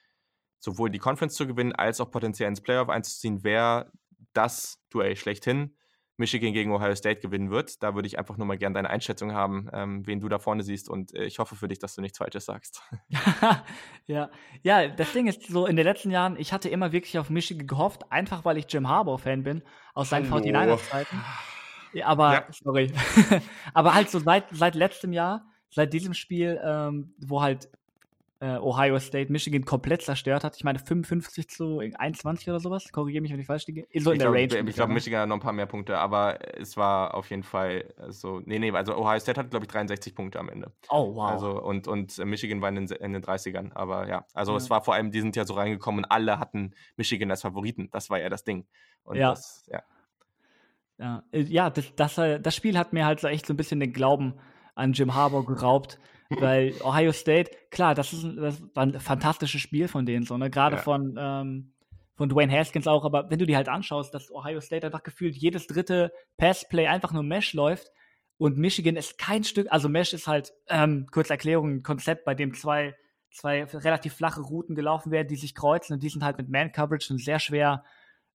[0.60, 3.92] sowohl die Conference zu gewinnen, als auch potenziell ins Playoff einzuziehen, wer
[4.32, 5.76] das Duell schlechthin
[6.16, 7.82] Michigan gegen Ohio State gewinnen wird.
[7.82, 10.62] Da würde ich einfach nur mal gerne deine Einschätzung haben, ähm, wen du da vorne
[10.62, 10.88] siehst.
[10.88, 12.82] Und äh, ich hoffe für dich, dass du nichts Falsches sagst.
[14.06, 14.30] ja.
[14.62, 17.66] ja, das Ding ist so, in den letzten Jahren, ich hatte immer wirklich auf Michigan
[17.66, 19.62] gehofft, einfach weil ich Jim Harbour-Fan bin,
[19.92, 21.20] aus seinen 49ers-Zeiten.
[21.92, 22.46] Ja, aber, ja.
[22.50, 22.92] sorry.
[23.74, 27.68] aber halt so seit, seit letztem Jahr, seit diesem Spiel, ähm, wo halt
[28.40, 30.56] äh, Ohio State Michigan komplett zerstört hat.
[30.56, 32.90] Ich meine 55 zu 21 oder sowas.
[32.90, 33.86] Korrigiere mich, wenn ich falsch liege.
[33.94, 34.68] So in der glaub, Range.
[34.68, 37.94] Ich glaube, Michigan hat noch ein paar mehr Punkte, aber es war auf jeden Fall
[38.08, 38.40] so.
[38.44, 40.72] Nee, nee, also Ohio State hat, glaube ich, 63 Punkte am Ende.
[40.88, 41.30] Oh, wow.
[41.30, 43.72] Also, und, und Michigan war in den, in den 30ern.
[43.74, 44.58] Aber ja, also ja.
[44.58, 47.88] es war vor allem, die sind ja so reingekommen und alle hatten Michigan als Favoriten.
[47.92, 48.66] Das war ja das Ding.
[49.04, 49.30] Und ja.
[49.30, 49.82] Das, ja.
[50.98, 53.56] Ja, äh, ja das, das, äh, das Spiel hat mir halt so echt so ein
[53.56, 54.34] bisschen den Glauben
[54.74, 55.98] an Jim Harbour geraubt.
[56.40, 60.50] Weil Ohio State, klar, das, ist, das war ein fantastisches Spiel von denen, so, ne?
[60.50, 60.82] Gerade ja.
[60.82, 61.72] von, ähm,
[62.16, 65.36] von Dwayne Haskins auch, aber wenn du dir halt anschaust, dass Ohio State einfach gefühlt
[65.36, 67.90] jedes dritte Passplay einfach nur Mesh läuft
[68.38, 72.34] und Michigan ist kein Stück, also Mesh ist halt, ähm, kurze Erklärung, ein Konzept, bei
[72.34, 72.94] dem zwei,
[73.30, 77.12] zwei relativ flache Routen gelaufen werden, die sich kreuzen und die sind halt mit Man-Coverage
[77.12, 77.84] und sehr schwer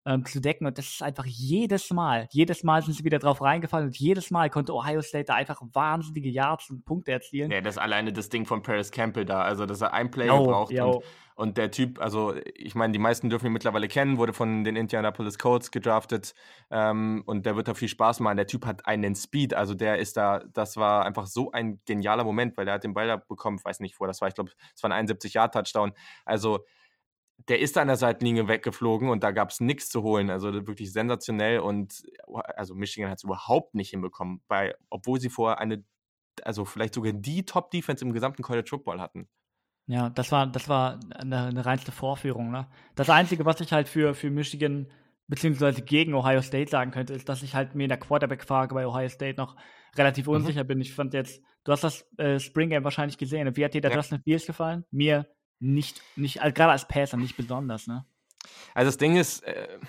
[0.10, 0.66] ähm, zu decken.
[0.66, 4.32] Und das ist einfach jedes Mal, jedes Mal sind sie wieder drauf reingefallen und jedes
[4.32, 7.52] Mal konnte Ohio State da einfach wahnsinnige Yards und Punkte erzielen.
[7.52, 10.28] Ja, das ist alleine das Ding von Paris Campbell da, also dass er ein Play
[10.28, 10.96] yo, braucht yo.
[10.96, 11.04] Und,
[11.36, 14.76] und, der Typ, also ich meine, die meisten dürfen ihn mittlerweile kennen, wurde von den
[14.76, 16.34] Indianapolis Colts gedraftet
[16.72, 18.38] ähm, und der wird da viel Spaß machen.
[18.38, 22.24] Der Typ hat einen Speed, also der ist da, das war einfach so ein genialer
[22.24, 24.52] Moment, weil der hat den Ball da bekommen, weiß nicht wo, das war, ich glaube,
[24.76, 25.94] es war ein 71-Yard-Touchdown.
[26.26, 26.66] Also
[27.48, 30.30] der ist an der Seitenlinie weggeflogen und da gab es nichts zu holen.
[30.30, 32.04] Also wirklich sensationell und
[32.56, 35.84] also Michigan hat es überhaupt nicht hinbekommen, bei, obwohl sie vorher eine,
[36.44, 39.28] also vielleicht sogar die Top-Defense im gesamten College Football hatten.
[39.88, 42.52] Ja, das war, das war eine, eine reinste Vorführung.
[42.52, 42.68] Ne?
[42.96, 44.92] Das Einzige, was ich halt für, für Michigan
[45.28, 48.86] beziehungsweise gegen Ohio State sagen könnte, ist, dass ich halt mir in der Quarterback-Frage bei
[48.86, 49.56] Ohio State noch
[49.96, 50.34] relativ mhm.
[50.34, 50.68] unsicher mhm.
[50.68, 50.82] bin.
[50.82, 53.56] Ich fand jetzt, du hast das äh, Spring Game wahrscheinlich gesehen.
[53.56, 53.98] Wie hat dir der ja.
[53.98, 54.86] Justin Fields gefallen?
[54.92, 55.28] Mir
[55.60, 58.06] nicht, nicht also gerade als Passer nicht besonders, ne?
[58.74, 59.80] Also das Ding ist, äh,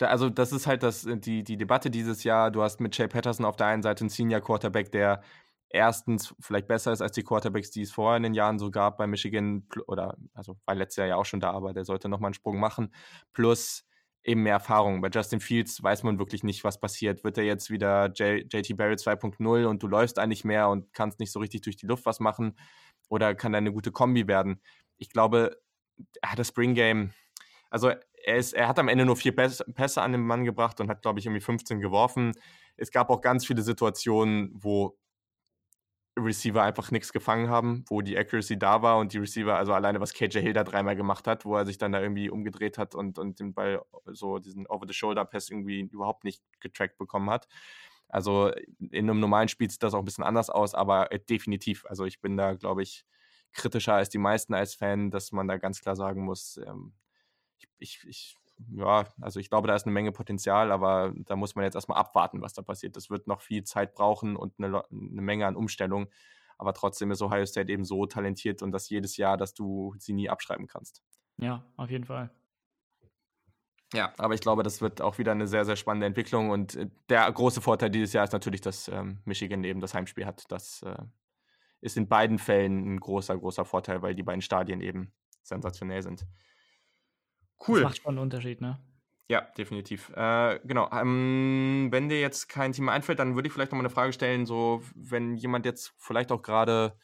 [0.00, 2.50] also das ist halt das, die, die Debatte dieses Jahr.
[2.50, 5.22] Du hast mit Jay Patterson auf der einen Seite einen Senior Quarterback, der
[5.70, 8.98] erstens vielleicht besser ist als die Quarterbacks, die es vorher in den Jahren so gab
[8.98, 12.28] bei Michigan, oder also war letztes Jahr ja auch schon da, aber der sollte nochmal
[12.28, 12.92] einen Sprung machen.
[13.32, 13.84] Plus
[14.24, 15.00] eben mehr Erfahrung.
[15.00, 17.24] Bei Justin Fields weiß man wirklich nicht, was passiert.
[17.24, 21.20] Wird er jetzt wieder J JT Barrett 2.0 und du läufst eigentlich mehr und kannst
[21.20, 22.58] nicht so richtig durch die Luft was machen?
[23.08, 24.60] Oder kann er eine gute Kombi werden?
[24.98, 25.60] Ich glaube,
[26.22, 27.12] er hat das Spring Game,
[27.70, 30.90] also er, ist, er hat am Ende nur vier Pässe an den Mann gebracht und
[30.90, 32.32] hat, glaube ich, irgendwie 15 geworfen.
[32.76, 34.98] Es gab auch ganz viele Situationen, wo
[36.18, 40.00] Receiver einfach nichts gefangen haben, wo die Accuracy da war und die Receiver, also alleine
[40.00, 42.94] was KJ Hill da dreimal gemacht hat, wo er sich dann da irgendwie umgedreht hat
[42.94, 47.46] und, und den Ball so diesen Over-the-Shoulder-Pass irgendwie überhaupt nicht getrackt bekommen hat.
[48.08, 51.84] Also in einem normalen Spiel sieht das auch ein bisschen anders aus, aber definitiv.
[51.86, 53.04] Also ich bin da, glaube ich,
[53.52, 56.92] kritischer als die meisten als Fan, dass man da ganz klar sagen muss, ähm,
[57.58, 58.36] ich, ich, ich,
[58.74, 61.98] ja, also ich glaube, da ist eine Menge Potenzial, aber da muss man jetzt erstmal
[61.98, 62.96] abwarten, was da passiert.
[62.96, 66.08] Das wird noch viel Zeit brauchen und eine, eine Menge an Umstellung.
[66.58, 70.12] Aber trotzdem ist Ohio State eben so talentiert und das jedes Jahr, dass du sie
[70.12, 71.02] nie abschreiben kannst.
[71.36, 72.30] Ja, auf jeden Fall.
[73.94, 76.50] Ja, aber ich glaube, das wird auch wieder eine sehr, sehr spannende Entwicklung.
[76.50, 80.26] Und äh, der große Vorteil dieses Jahr ist natürlich, dass ähm, Michigan eben das Heimspiel
[80.26, 80.50] hat.
[80.50, 80.96] Das äh,
[81.80, 85.12] ist in beiden Fällen ein großer, großer Vorteil, weil die beiden Stadien eben
[85.42, 86.26] sensationell sind.
[87.66, 87.80] Cool.
[87.80, 88.78] Das macht schon einen Unterschied, ne?
[89.30, 90.10] Ja, definitiv.
[90.16, 90.90] Äh, genau.
[90.90, 94.12] Ähm, wenn dir jetzt kein Thema einfällt, dann würde ich vielleicht noch mal eine Frage
[94.12, 96.96] stellen, so wenn jemand jetzt vielleicht auch gerade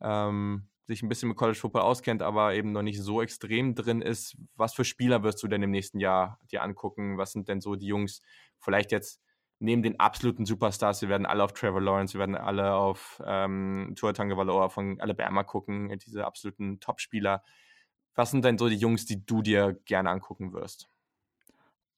[0.00, 4.02] ähm, sich ein bisschen mit College Football auskennt, aber eben noch nicht so extrem drin
[4.02, 7.16] ist, was für Spieler wirst du denn im nächsten Jahr dir angucken?
[7.16, 8.20] Was sind denn so die Jungs,
[8.58, 9.22] vielleicht jetzt
[9.62, 13.94] neben den absoluten Superstars, wir werden alle auf Trevor Lawrence, wir werden alle auf ähm,
[13.96, 17.42] Tua Tagovailoa von Alabama gucken, diese absoluten Top-Spieler.
[18.14, 20.90] Was sind denn so die Jungs, die du dir gerne angucken wirst?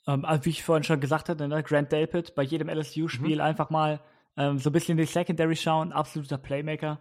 [0.07, 3.41] Ähm, also wie ich vorhin schon gesagt hatte, ne, Grant Delpit bei jedem LSU-Spiel mhm.
[3.41, 4.01] einfach mal
[4.37, 7.01] ähm, so ein bisschen in die Secondary schauen, absoluter Playmaker.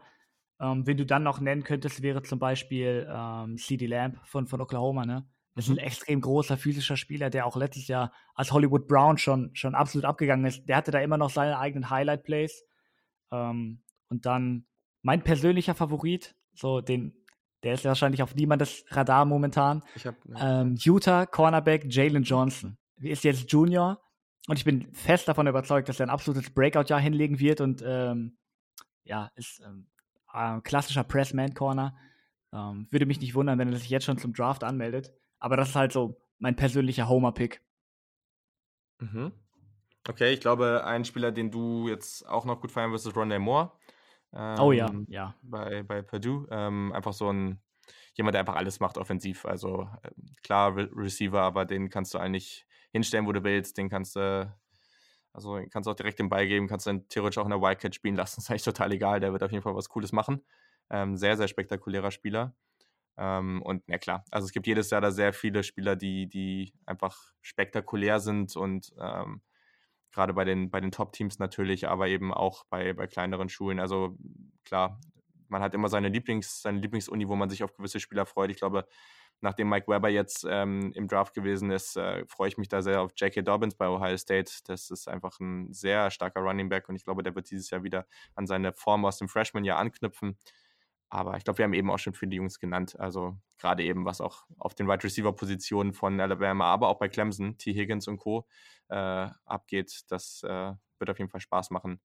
[0.62, 4.62] Ähm, wen du dann noch nennen könntest, wäre zum Beispiel ähm, CD Lamb von, von
[4.62, 5.28] Oklahoma, ne?
[5.56, 5.80] Das ist ein mhm.
[5.80, 10.46] extrem großer physischer Spieler, der auch letztes Jahr als Hollywood Brown schon, schon absolut abgegangen
[10.46, 10.68] ist.
[10.68, 12.66] Der hatte da immer noch seine eigenen Highlight-Plays.
[13.32, 14.66] Ähm, und dann
[15.02, 17.14] mein persönlicher Favorit, so den,
[17.62, 19.84] der ist wahrscheinlich auf niemandes Radar momentan.
[20.04, 22.78] Hab, ähm, Utah Cornerback Jalen Johnson.
[22.98, 24.02] Ist jetzt Junior
[24.48, 28.38] und ich bin fest davon überzeugt, dass er ein absolutes Breakout-Jahr hinlegen wird und ähm,
[29.04, 29.88] ja, ist ähm,
[30.28, 31.96] ein klassischer Press-Man-Corner.
[32.54, 35.14] Ähm, würde mich nicht wundern, wenn er sich jetzt schon zum Draft anmeldet.
[35.44, 37.62] Aber das ist halt so mein persönlicher Homer-Pick.
[39.00, 39.34] Mhm.
[40.08, 43.40] Okay, ich glaube, ein Spieler, den du jetzt auch noch gut feiern wirst, ist Rondé
[43.40, 43.74] Moore.
[44.32, 45.36] Ähm, oh ja, ähm, ja.
[45.42, 46.48] Bei, bei Purdue.
[46.50, 47.62] Ähm, einfach so ein,
[48.14, 49.46] jemand, der einfach alles macht offensiv.
[49.46, 50.12] Also äh,
[50.44, 53.78] klar, Re Receiver, aber den kannst du eigentlich hinstellen, wo du willst.
[53.78, 54.50] Den kannst du,
[55.34, 57.62] also kannst du auch direkt den Ball geben, kannst du dann theoretisch auch in der
[57.62, 58.38] Wildcat spielen lassen.
[58.38, 59.20] Das ist eigentlich total egal.
[59.20, 60.42] Der wird auf jeden Fall was Cooles machen.
[60.90, 62.56] Ähm, sehr, sehr spektakulärer Spieler.
[63.18, 66.74] Ähm, und ja klar, also es gibt jedes Jahr da sehr viele Spieler, die, die
[66.86, 69.42] einfach spektakulär sind und ähm,
[70.12, 73.80] gerade bei den, bei den Top-Teams natürlich, aber eben auch bei, bei kleineren Schulen.
[73.80, 74.18] Also
[74.64, 75.00] klar,
[75.50, 78.52] man hat immer seine, Lieblings, seine Lieblingsuni, wo man sich auf gewisse Spieler freut.
[78.52, 78.88] Ich glaube,
[79.42, 83.02] nachdem Mike Weber jetzt ähm, im Draft gewesen ist, äh, freue ich mich da sehr
[83.02, 83.42] auf J.K.
[83.42, 84.52] Dobbins bei Ohio State.
[84.66, 87.84] Das ist einfach ein sehr starker Running Back und ich glaube, der wird dieses Jahr
[87.84, 90.38] wieder an seine Form aus dem Freshman-Jahr anknüpfen.
[91.14, 93.00] Aber ich glaube, wir haben eben auch schon viele Jungs genannt.
[93.00, 97.08] Also gerade eben, was auch auf den Wide Receiver Positionen von Alabama, aber auch bei
[97.08, 97.72] Clemson, T.
[97.72, 98.48] Higgins und Co.
[98.90, 100.06] Äh, abgeht.
[100.08, 102.02] Das äh, wird auf jeden Fall Spaß machen.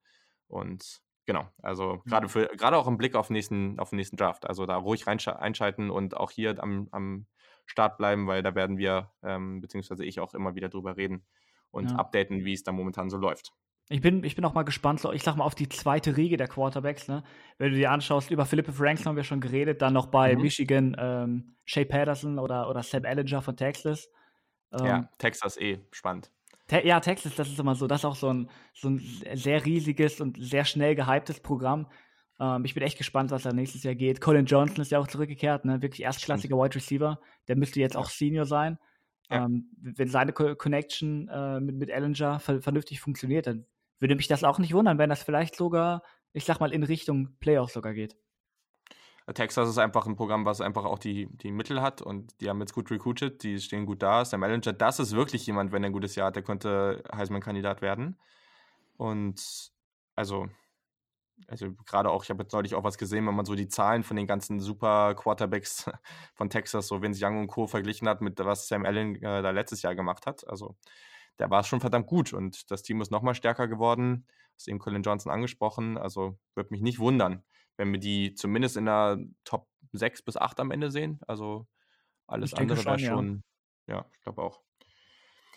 [0.47, 2.31] Und genau, also gerade mhm.
[2.31, 4.47] für gerade auch im Blick auf, nächsten, auf den nächsten Draft.
[4.47, 7.27] Also da ruhig einschalten und auch hier am, am
[7.65, 11.25] Start bleiben, weil da werden wir, ähm, beziehungsweise ich auch immer wieder drüber reden
[11.71, 11.97] und ja.
[11.97, 13.55] updaten, wie es da momentan so läuft.
[13.91, 16.47] Ich bin, ich bin auch mal gespannt, ich sag mal, auf die zweite Riege der
[16.49, 17.09] Quarterbacks.
[17.09, 17.25] Ne?
[17.57, 20.43] Wenn du dir anschaust, über Philippe Franks haben wir schon geredet, dann noch bei mhm.
[20.43, 24.11] Michigan ähm, Shea Patterson oder, oder Sam Ellinger von Texas.
[24.73, 26.31] Ähm, ja, Texas eh, spannend.
[26.67, 28.99] Te ja, Texas, das ist immer so, das ist auch so ein, so ein
[29.33, 31.87] sehr riesiges und sehr schnell gehyptes Programm.
[32.39, 34.21] Ähm, ich bin echt gespannt, was da nächstes Jahr geht.
[34.21, 35.81] Colin Johnson ist ja auch zurückgekehrt, ne?
[35.81, 37.19] wirklich erstklassiger Wide Receiver.
[37.49, 38.79] Der müsste jetzt auch Senior sein.
[39.31, 39.47] Ja.
[39.47, 43.67] Ähm, wenn seine Co Connection äh, mit, mit Ellinger ver vernünftig funktioniert, dann
[43.99, 47.37] würde mich das auch nicht wundern, wenn das vielleicht sogar, ich sag mal, in Richtung
[47.41, 48.17] Playoffs sogar geht.
[49.35, 52.61] Texas ist einfach ein Programm, was einfach auch die, die Mittel hat und die haben
[52.61, 54.25] jetzt gut recruited, die stehen gut da.
[54.25, 57.83] Sam Ellinger, das ist wirklich jemand, wenn er ein gutes Jahr hat, der könnte Heisman-Kandidat
[57.83, 58.19] werden.
[58.97, 59.71] Und
[60.17, 60.49] also,
[61.47, 64.03] also gerade auch, ich habe jetzt neulich auch was gesehen, wenn man so die Zahlen
[64.03, 65.91] von den ganzen super Quarterbacks
[66.35, 67.67] von Texas, so Vince Young und Co.
[67.67, 70.49] verglichen hat mit was Sam Allen äh, da letztes Jahr gemacht hat.
[70.49, 70.75] Also
[71.39, 74.27] der war schon verdammt gut und das Team ist nochmal stärker geworden.
[74.55, 75.99] Hast eben Colin Johnson angesprochen.
[75.99, 77.45] Also würde mich nicht wundern,
[77.77, 81.21] wenn wir die zumindest in der Top 6 bis 8 am Ende sehen.
[81.27, 81.67] Also
[82.27, 83.45] alles andere schon, da schon.
[83.87, 84.63] Ja, ja ich glaube auch.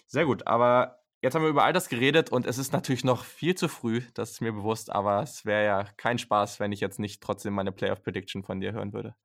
[0.06, 3.24] Sehr gut, aber jetzt haben wir über all das geredet und es ist natürlich noch
[3.24, 6.82] viel zu früh, das ist mir bewusst, aber es wäre ja kein Spaß, wenn ich
[6.82, 9.16] jetzt nicht trotzdem meine Playoff Prediction von dir hören würde.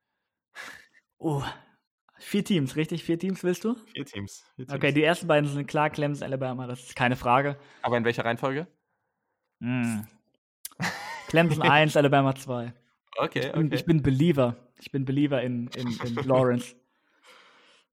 [1.18, 1.42] Oh,
[2.18, 3.04] Vier Teams, richtig?
[3.04, 3.74] Vier Teams willst du?
[3.92, 4.44] Vier Teams.
[4.56, 4.76] Vier Teams.
[4.76, 7.58] Okay, die ersten beiden sind klar, Clemson, Alabama, das ist keine Frage.
[7.82, 8.66] Aber in welcher Reihenfolge?
[9.60, 10.00] Mm.
[11.28, 12.72] Clemson 1, Alabama 2.
[13.18, 13.74] Okay, ich bin, okay.
[13.74, 14.56] Ich bin Believer.
[14.78, 16.74] Ich bin Believer in, in, in Lawrence.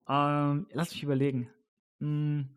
[0.07, 1.49] ähm, lass mich überlegen.
[1.99, 2.49] Hm.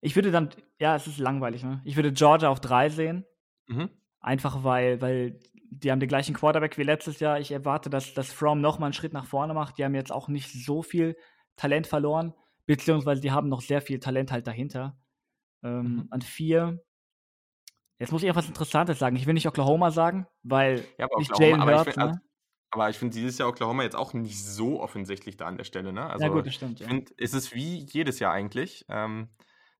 [0.00, 1.80] Ich würde dann, ja, es ist langweilig, ne?
[1.84, 3.24] Ich würde Georgia auf 3 sehen.
[3.68, 3.88] Mhm.
[4.20, 5.38] Einfach weil, weil
[5.80, 7.40] die haben den gleichen Quarterback wie letztes Jahr.
[7.40, 9.78] Ich erwarte, dass, dass Fromm nochmal einen Schritt nach vorne macht.
[9.78, 11.16] Die haben jetzt auch nicht so viel
[11.56, 12.34] Talent verloren,
[12.66, 14.96] beziehungsweise die haben noch sehr viel Talent halt dahinter.
[15.62, 16.06] Ähm, mhm.
[16.10, 16.82] An vier.
[17.98, 19.16] Jetzt muss ich auch was Interessantes sagen.
[19.16, 22.20] Ich will nicht Oklahoma sagen, weil ja, aber nicht Jalen Hurts, ich, ne?
[22.70, 25.92] aber ich finde dieses Jahr Oklahoma jetzt auch nicht so offensichtlich da an der Stelle.
[25.92, 26.04] Ne?
[26.04, 26.80] Also, ja gut, das stimmt.
[26.80, 29.28] Ich finde, es ist wie jedes Jahr eigentlich, ähm,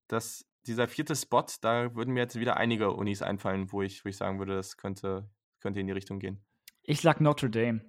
[0.08, 4.08] dass dieser vierte Spot, da würden mir jetzt wieder einige Unis einfallen, wo ich, wo
[4.08, 5.28] ich sagen würde, das könnte,
[5.62, 6.44] könnte in die Richtung gehen.
[6.82, 7.80] Ich sag Notre Dame.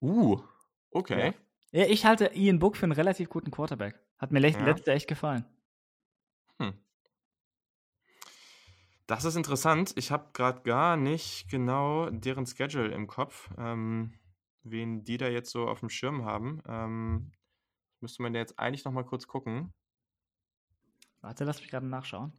[0.00, 0.40] Uh,
[0.90, 1.34] okay.
[1.72, 1.80] Ja.
[1.80, 3.98] ja ich halte Ian Book für einen relativ guten Quarterback.
[4.18, 4.64] Hat mir ja.
[4.64, 5.44] letztes echt gefallen.
[6.58, 6.74] Hm.
[9.06, 9.92] Das ist interessant.
[9.96, 14.14] Ich habe gerade gar nicht genau deren Schedule im Kopf, ähm,
[14.62, 16.62] wen die da jetzt so auf dem Schirm haben.
[16.66, 17.32] Ähm,
[18.00, 19.72] müsste man jetzt eigentlich noch mal kurz gucken.
[21.20, 22.32] Warte, lass mich gerade nachschauen.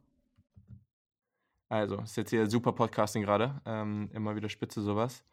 [1.74, 3.60] Also, ist jetzt hier super Podcasting gerade.
[3.66, 5.24] Ähm, immer wieder spitze sowas.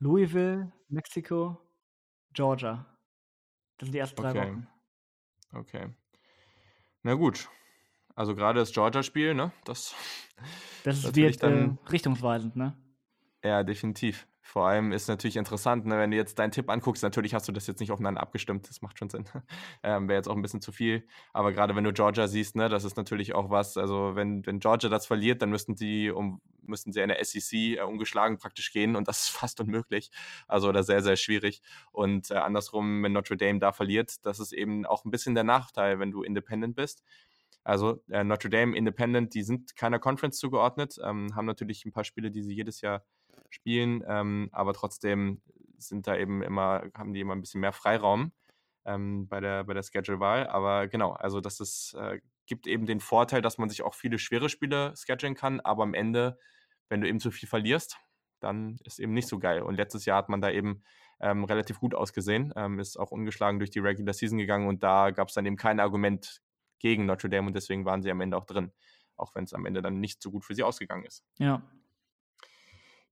[0.00, 1.60] Louisville, Mexiko,
[2.32, 2.84] Georgia.
[3.78, 4.50] Das sind die ersten drei okay.
[4.50, 4.66] Wochen.
[5.52, 5.94] Okay.
[7.04, 7.48] Na gut.
[8.16, 9.52] Also gerade das Georgia-Spiel, ne?
[9.64, 9.94] Das,
[10.82, 12.76] das, das wird dann äh, richtungsweisend, ne?
[13.44, 14.26] Ja, definitiv.
[14.50, 17.52] Vor allem ist natürlich interessant, ne, wenn du jetzt deinen Tipp anguckst, natürlich hast du
[17.52, 19.24] das jetzt nicht aufeinander abgestimmt, das macht schon Sinn.
[19.84, 21.06] ähm, Wäre jetzt auch ein bisschen zu viel.
[21.32, 23.76] Aber gerade wenn du Georgia siehst, ne, das ist natürlich auch was.
[23.76, 27.52] Also wenn, wenn Georgia das verliert, dann müssten die um müssten sie in der SEC
[27.52, 30.10] äh, ungeschlagen praktisch gehen und das ist fast unmöglich.
[30.48, 31.62] Also oder sehr, sehr schwierig.
[31.92, 35.44] Und äh, andersrum, wenn Notre Dame da verliert, das ist eben auch ein bisschen der
[35.44, 37.04] Nachteil, wenn du independent bist.
[37.64, 42.04] Also äh, Notre Dame Independent, die sind keiner Conference zugeordnet, ähm, haben natürlich ein paar
[42.04, 43.04] Spiele, die sie jedes Jahr
[43.50, 45.42] spielen, ähm, aber trotzdem
[45.78, 48.32] sind da eben immer, haben die immer ein bisschen mehr Freiraum
[48.84, 50.46] ähm, bei der, bei der Schedule-Wahl.
[50.46, 54.18] Aber genau, also das ist, äh, gibt eben den Vorteil, dass man sich auch viele
[54.18, 56.38] schwere Spiele schedulen kann, aber am Ende,
[56.88, 57.98] wenn du eben zu viel verlierst,
[58.40, 59.62] dann ist eben nicht so geil.
[59.62, 60.82] Und letztes Jahr hat man da eben
[61.20, 65.10] ähm, relativ gut ausgesehen, ähm, ist auch ungeschlagen durch die Regular Season gegangen und da
[65.10, 66.40] gab es dann eben kein Argument
[66.80, 68.72] gegen Notre Dame und deswegen waren sie am Ende auch drin,
[69.16, 71.24] auch wenn es am Ende dann nicht so gut für sie ausgegangen ist.
[71.38, 71.62] Ja,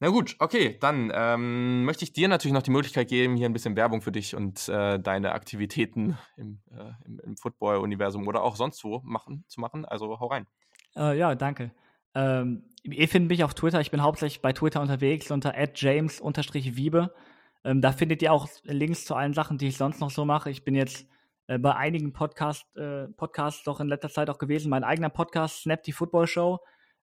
[0.00, 3.52] na gut, okay, dann ähm, möchte ich dir natürlich noch die Möglichkeit geben, hier ein
[3.52, 8.54] bisschen Werbung für dich und äh, deine Aktivitäten im, äh, im, im Football-Universum oder auch
[8.54, 9.84] sonst wo machen, zu machen.
[9.84, 10.46] Also hau rein.
[10.94, 11.72] Äh, ja, danke.
[12.14, 13.80] Ähm, ihr findet mich auf Twitter.
[13.80, 17.12] Ich bin hauptsächlich bei Twitter unterwegs unter james-wiebe.
[17.64, 20.48] Ähm, da findet ihr auch Links zu allen Sachen, die ich sonst noch so mache.
[20.48, 21.08] Ich bin jetzt
[21.48, 24.70] äh, bei einigen Podcast, äh, Podcasts doch in letzter Zeit auch gewesen.
[24.70, 26.60] Mein eigener Podcast, Snap die Football Show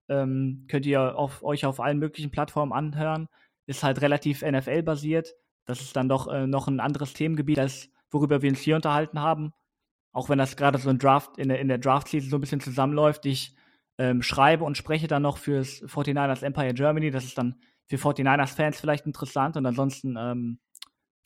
[0.07, 3.27] ähm, könnt ihr auf, euch auf allen möglichen Plattformen anhören.
[3.65, 5.33] Ist halt relativ NFL-basiert.
[5.65, 9.19] Das ist dann doch äh, noch ein anderes Themengebiet, als worüber wir uns hier unterhalten
[9.19, 9.51] haben.
[10.11, 12.61] Auch wenn das gerade so ein Draft in der, in der Draft-Season so ein bisschen
[12.61, 13.25] zusammenläuft.
[13.25, 13.55] Ich
[13.97, 17.11] ähm, schreibe und spreche dann noch fürs 49ers Empire Germany.
[17.11, 19.57] Das ist dann für 49ers-Fans vielleicht interessant.
[19.57, 20.59] Und ansonsten, ähm,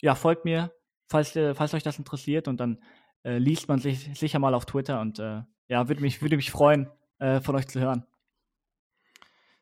[0.00, 0.72] ja, folgt mir,
[1.08, 2.48] falls, äh, falls euch das interessiert.
[2.48, 2.82] Und dann
[3.24, 6.50] äh, liest man sich sicher mal auf Twitter und äh, ja, würde mich, würde mich
[6.50, 8.04] freuen, äh, von euch zu hören.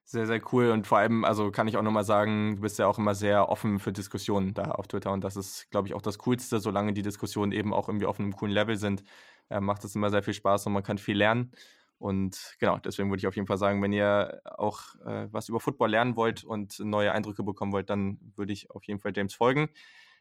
[0.05, 0.71] Sehr, sehr cool.
[0.71, 3.51] Und vor allem, also kann ich auch nochmal sagen, du bist ja auch immer sehr
[3.51, 5.13] offen für Diskussionen da auf Twitter.
[5.13, 8.19] Und das ist, glaube ich, auch das Coolste, solange die Diskussionen eben auch irgendwie auf
[8.19, 9.05] einem coolen Level sind,
[9.51, 11.53] äh, macht es immer sehr viel Spaß und man kann viel lernen.
[11.99, 15.61] Und genau, deswegen würde ich auf jeden Fall sagen, wenn ihr auch äh, was über
[15.61, 19.35] Football lernen wollt und neue Eindrücke bekommen wollt, dann würde ich auf jeden Fall James
[19.35, 19.69] folgen.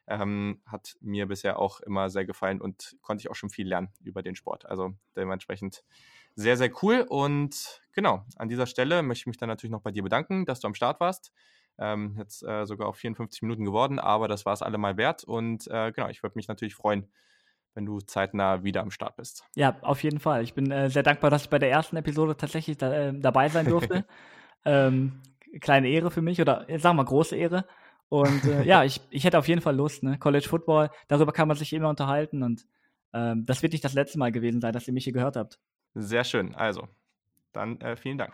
[0.07, 3.89] Ähm, hat mir bisher auch immer sehr gefallen und konnte ich auch schon viel lernen
[4.03, 4.65] über den Sport.
[4.65, 5.83] Also dementsprechend
[6.35, 7.05] sehr, sehr cool.
[7.07, 10.59] Und genau, an dieser Stelle möchte ich mich dann natürlich noch bei dir bedanken, dass
[10.59, 11.33] du am Start warst.
[11.79, 15.23] Ähm, jetzt äh, sogar auf 54 Minuten geworden, aber das war es allemal wert.
[15.23, 17.07] Und äh, genau, ich würde mich natürlich freuen,
[17.73, 19.43] wenn du zeitnah wieder am Start bist.
[19.55, 20.43] Ja, auf jeden Fall.
[20.43, 23.49] Ich bin äh, sehr dankbar, dass ich bei der ersten Episode tatsächlich da, äh, dabei
[23.49, 24.05] sein durfte.
[24.65, 25.21] ähm,
[25.59, 27.65] kleine Ehre für mich oder sagen wir mal große Ehre.
[28.09, 30.03] Und äh, ja, ich, ich hätte auf jeden Fall Lust.
[30.03, 30.17] Ne?
[30.17, 32.65] College Football, darüber kann man sich immer unterhalten und
[33.13, 35.59] ähm, das wird nicht das letzte Mal gewesen sein, dass ihr mich hier gehört habt.
[35.93, 36.55] Sehr schön.
[36.55, 36.87] Also,
[37.53, 38.33] dann äh, vielen Dank.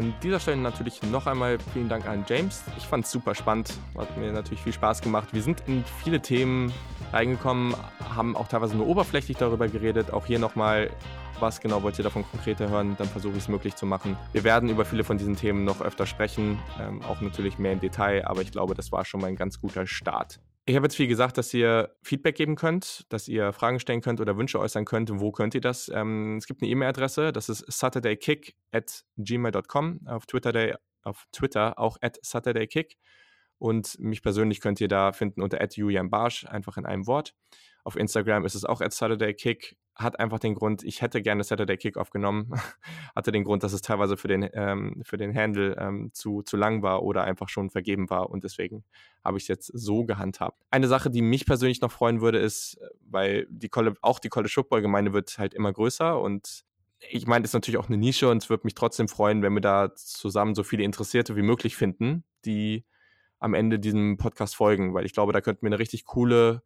[0.00, 2.64] An dieser Stelle natürlich noch einmal vielen Dank an James.
[2.78, 5.28] Ich fand es super spannend, hat mir natürlich viel Spaß gemacht.
[5.32, 6.72] Wir sind in viele Themen
[7.12, 7.74] reingekommen,
[8.14, 10.10] haben auch teilweise nur oberflächlich darüber geredet.
[10.10, 10.88] Auch hier nochmal,
[11.38, 14.16] was genau wollt ihr davon konkreter hören, dann versuche ich es möglich zu machen.
[14.32, 17.80] Wir werden über viele von diesen Themen noch öfter sprechen, ähm, auch natürlich mehr im
[17.80, 20.40] Detail, aber ich glaube, das war schon mal ein ganz guter Start.
[20.66, 24.20] Ich habe jetzt viel gesagt, dass ihr Feedback geben könnt, dass ihr Fragen stellen könnt
[24.20, 25.10] oder Wünsche äußern könnt.
[25.12, 25.90] Wo könnt ihr das?
[25.92, 30.00] Ähm, es gibt eine E-Mail-Adresse, das ist saturdaykick at gmail.com.
[30.06, 32.98] Auf Twitter, auf Twitter auch at saturdaykick.
[33.58, 37.34] Und mich persönlich könnt ihr da finden unter Julian Barsch, einfach in einem Wort.
[37.84, 39.76] Auf Instagram ist es auch at Saturday Kick.
[40.00, 42.50] Hat einfach den Grund, ich hätte gerne Saturday Kick aufgenommen.
[43.14, 46.56] Hatte den Grund, dass es teilweise für den, ähm, für den Handle ähm, zu, zu
[46.56, 48.30] lang war oder einfach schon vergeben war.
[48.30, 48.84] Und deswegen
[49.24, 50.62] habe ich es jetzt so gehandhabt.
[50.70, 52.78] Eine Sache, die mich persönlich noch freuen würde, ist,
[53.08, 56.64] weil die College, auch die College Football Gemeinde wird halt immer größer und
[57.08, 59.54] ich meine, das ist natürlich auch eine Nische und es würde mich trotzdem freuen, wenn
[59.54, 62.84] wir da zusammen so viele Interessierte wie möglich finden, die
[63.38, 66.62] am Ende diesem Podcast folgen, weil ich glaube, da könnten wir eine richtig coole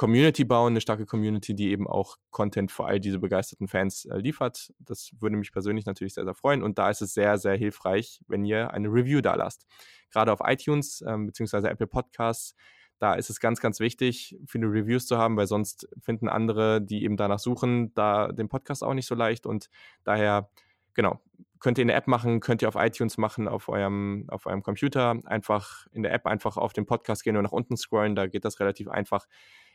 [0.00, 4.16] Community bauen, eine starke Community, die eben auch Content für all diese begeisterten Fans äh,
[4.16, 4.72] liefert.
[4.78, 6.62] Das würde mich persönlich natürlich sehr, sehr freuen.
[6.62, 9.66] Und da ist es sehr, sehr hilfreich, wenn ihr eine Review da lasst.
[10.10, 11.68] Gerade auf iTunes ähm, bzw.
[11.68, 12.56] Apple Podcasts,
[12.98, 17.04] da ist es ganz, ganz wichtig, viele Reviews zu haben, weil sonst finden andere, die
[17.04, 19.44] eben danach suchen, da den Podcast auch nicht so leicht.
[19.44, 19.68] Und
[20.04, 20.48] daher,
[20.94, 21.20] genau,
[21.58, 24.62] könnt ihr in der App machen, könnt ihr auf iTunes machen, auf eurem, auf eurem
[24.62, 25.20] Computer.
[25.26, 28.46] Einfach in der App einfach auf den Podcast gehen und nach unten scrollen, da geht
[28.46, 29.26] das relativ einfach.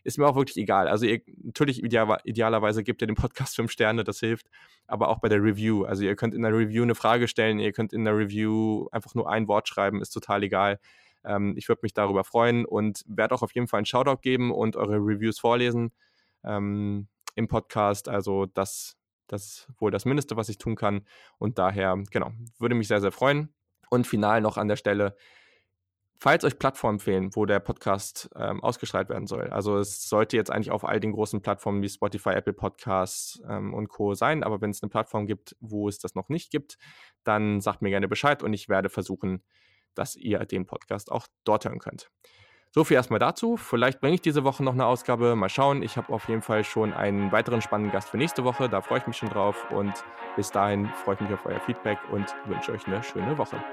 [0.05, 0.87] Ist mir auch wirklich egal.
[0.87, 4.47] Also ihr, natürlich ideal, idealerweise gebt ihr dem Podcast fünf Sterne, das hilft,
[4.87, 5.83] aber auch bei der Review.
[5.83, 9.15] Also ihr könnt in der Review eine Frage stellen, ihr könnt in der Review einfach
[9.15, 10.79] nur ein Wort schreiben, ist total egal.
[11.23, 14.51] Ähm, ich würde mich darüber freuen und werde auch auf jeden Fall einen Shoutout geben
[14.51, 15.91] und eure Reviews vorlesen
[16.43, 18.07] ähm, im Podcast.
[18.07, 18.95] Also das
[19.27, 21.05] das ist wohl das Mindeste, was ich tun kann.
[21.39, 23.53] Und daher, genau, würde mich sehr, sehr freuen.
[23.89, 25.15] Und final noch an der Stelle,
[26.17, 29.49] falls euch Plattformen fehlen, wo der Podcast ähm, ausgestrahlt werden soll.
[29.49, 33.73] Also es sollte jetzt eigentlich auf all den großen Plattformen wie Spotify, Apple Podcasts ähm,
[33.73, 34.13] und Co.
[34.13, 34.43] sein.
[34.43, 36.77] Aber wenn es eine Plattform gibt, wo es das noch nicht gibt,
[37.23, 39.43] dann sagt mir gerne Bescheid und ich werde versuchen,
[39.93, 42.09] dass ihr den Podcast auch dort hören könnt.
[42.71, 43.55] So viel erstmal dazu.
[43.55, 45.37] Vielleicht bringe ich diese Woche noch eine Ausgabe.
[45.37, 45.81] Mal schauen.
[45.81, 48.67] Ich habe auf jeden Fall schon einen weiteren spannenden Gast für nächste Woche.
[48.67, 49.71] Da freue ich mich schon drauf.
[49.71, 49.93] Und
[50.35, 53.63] bis dahin freue ich mich auf euer Feedback und wünsche euch eine schöne Woche.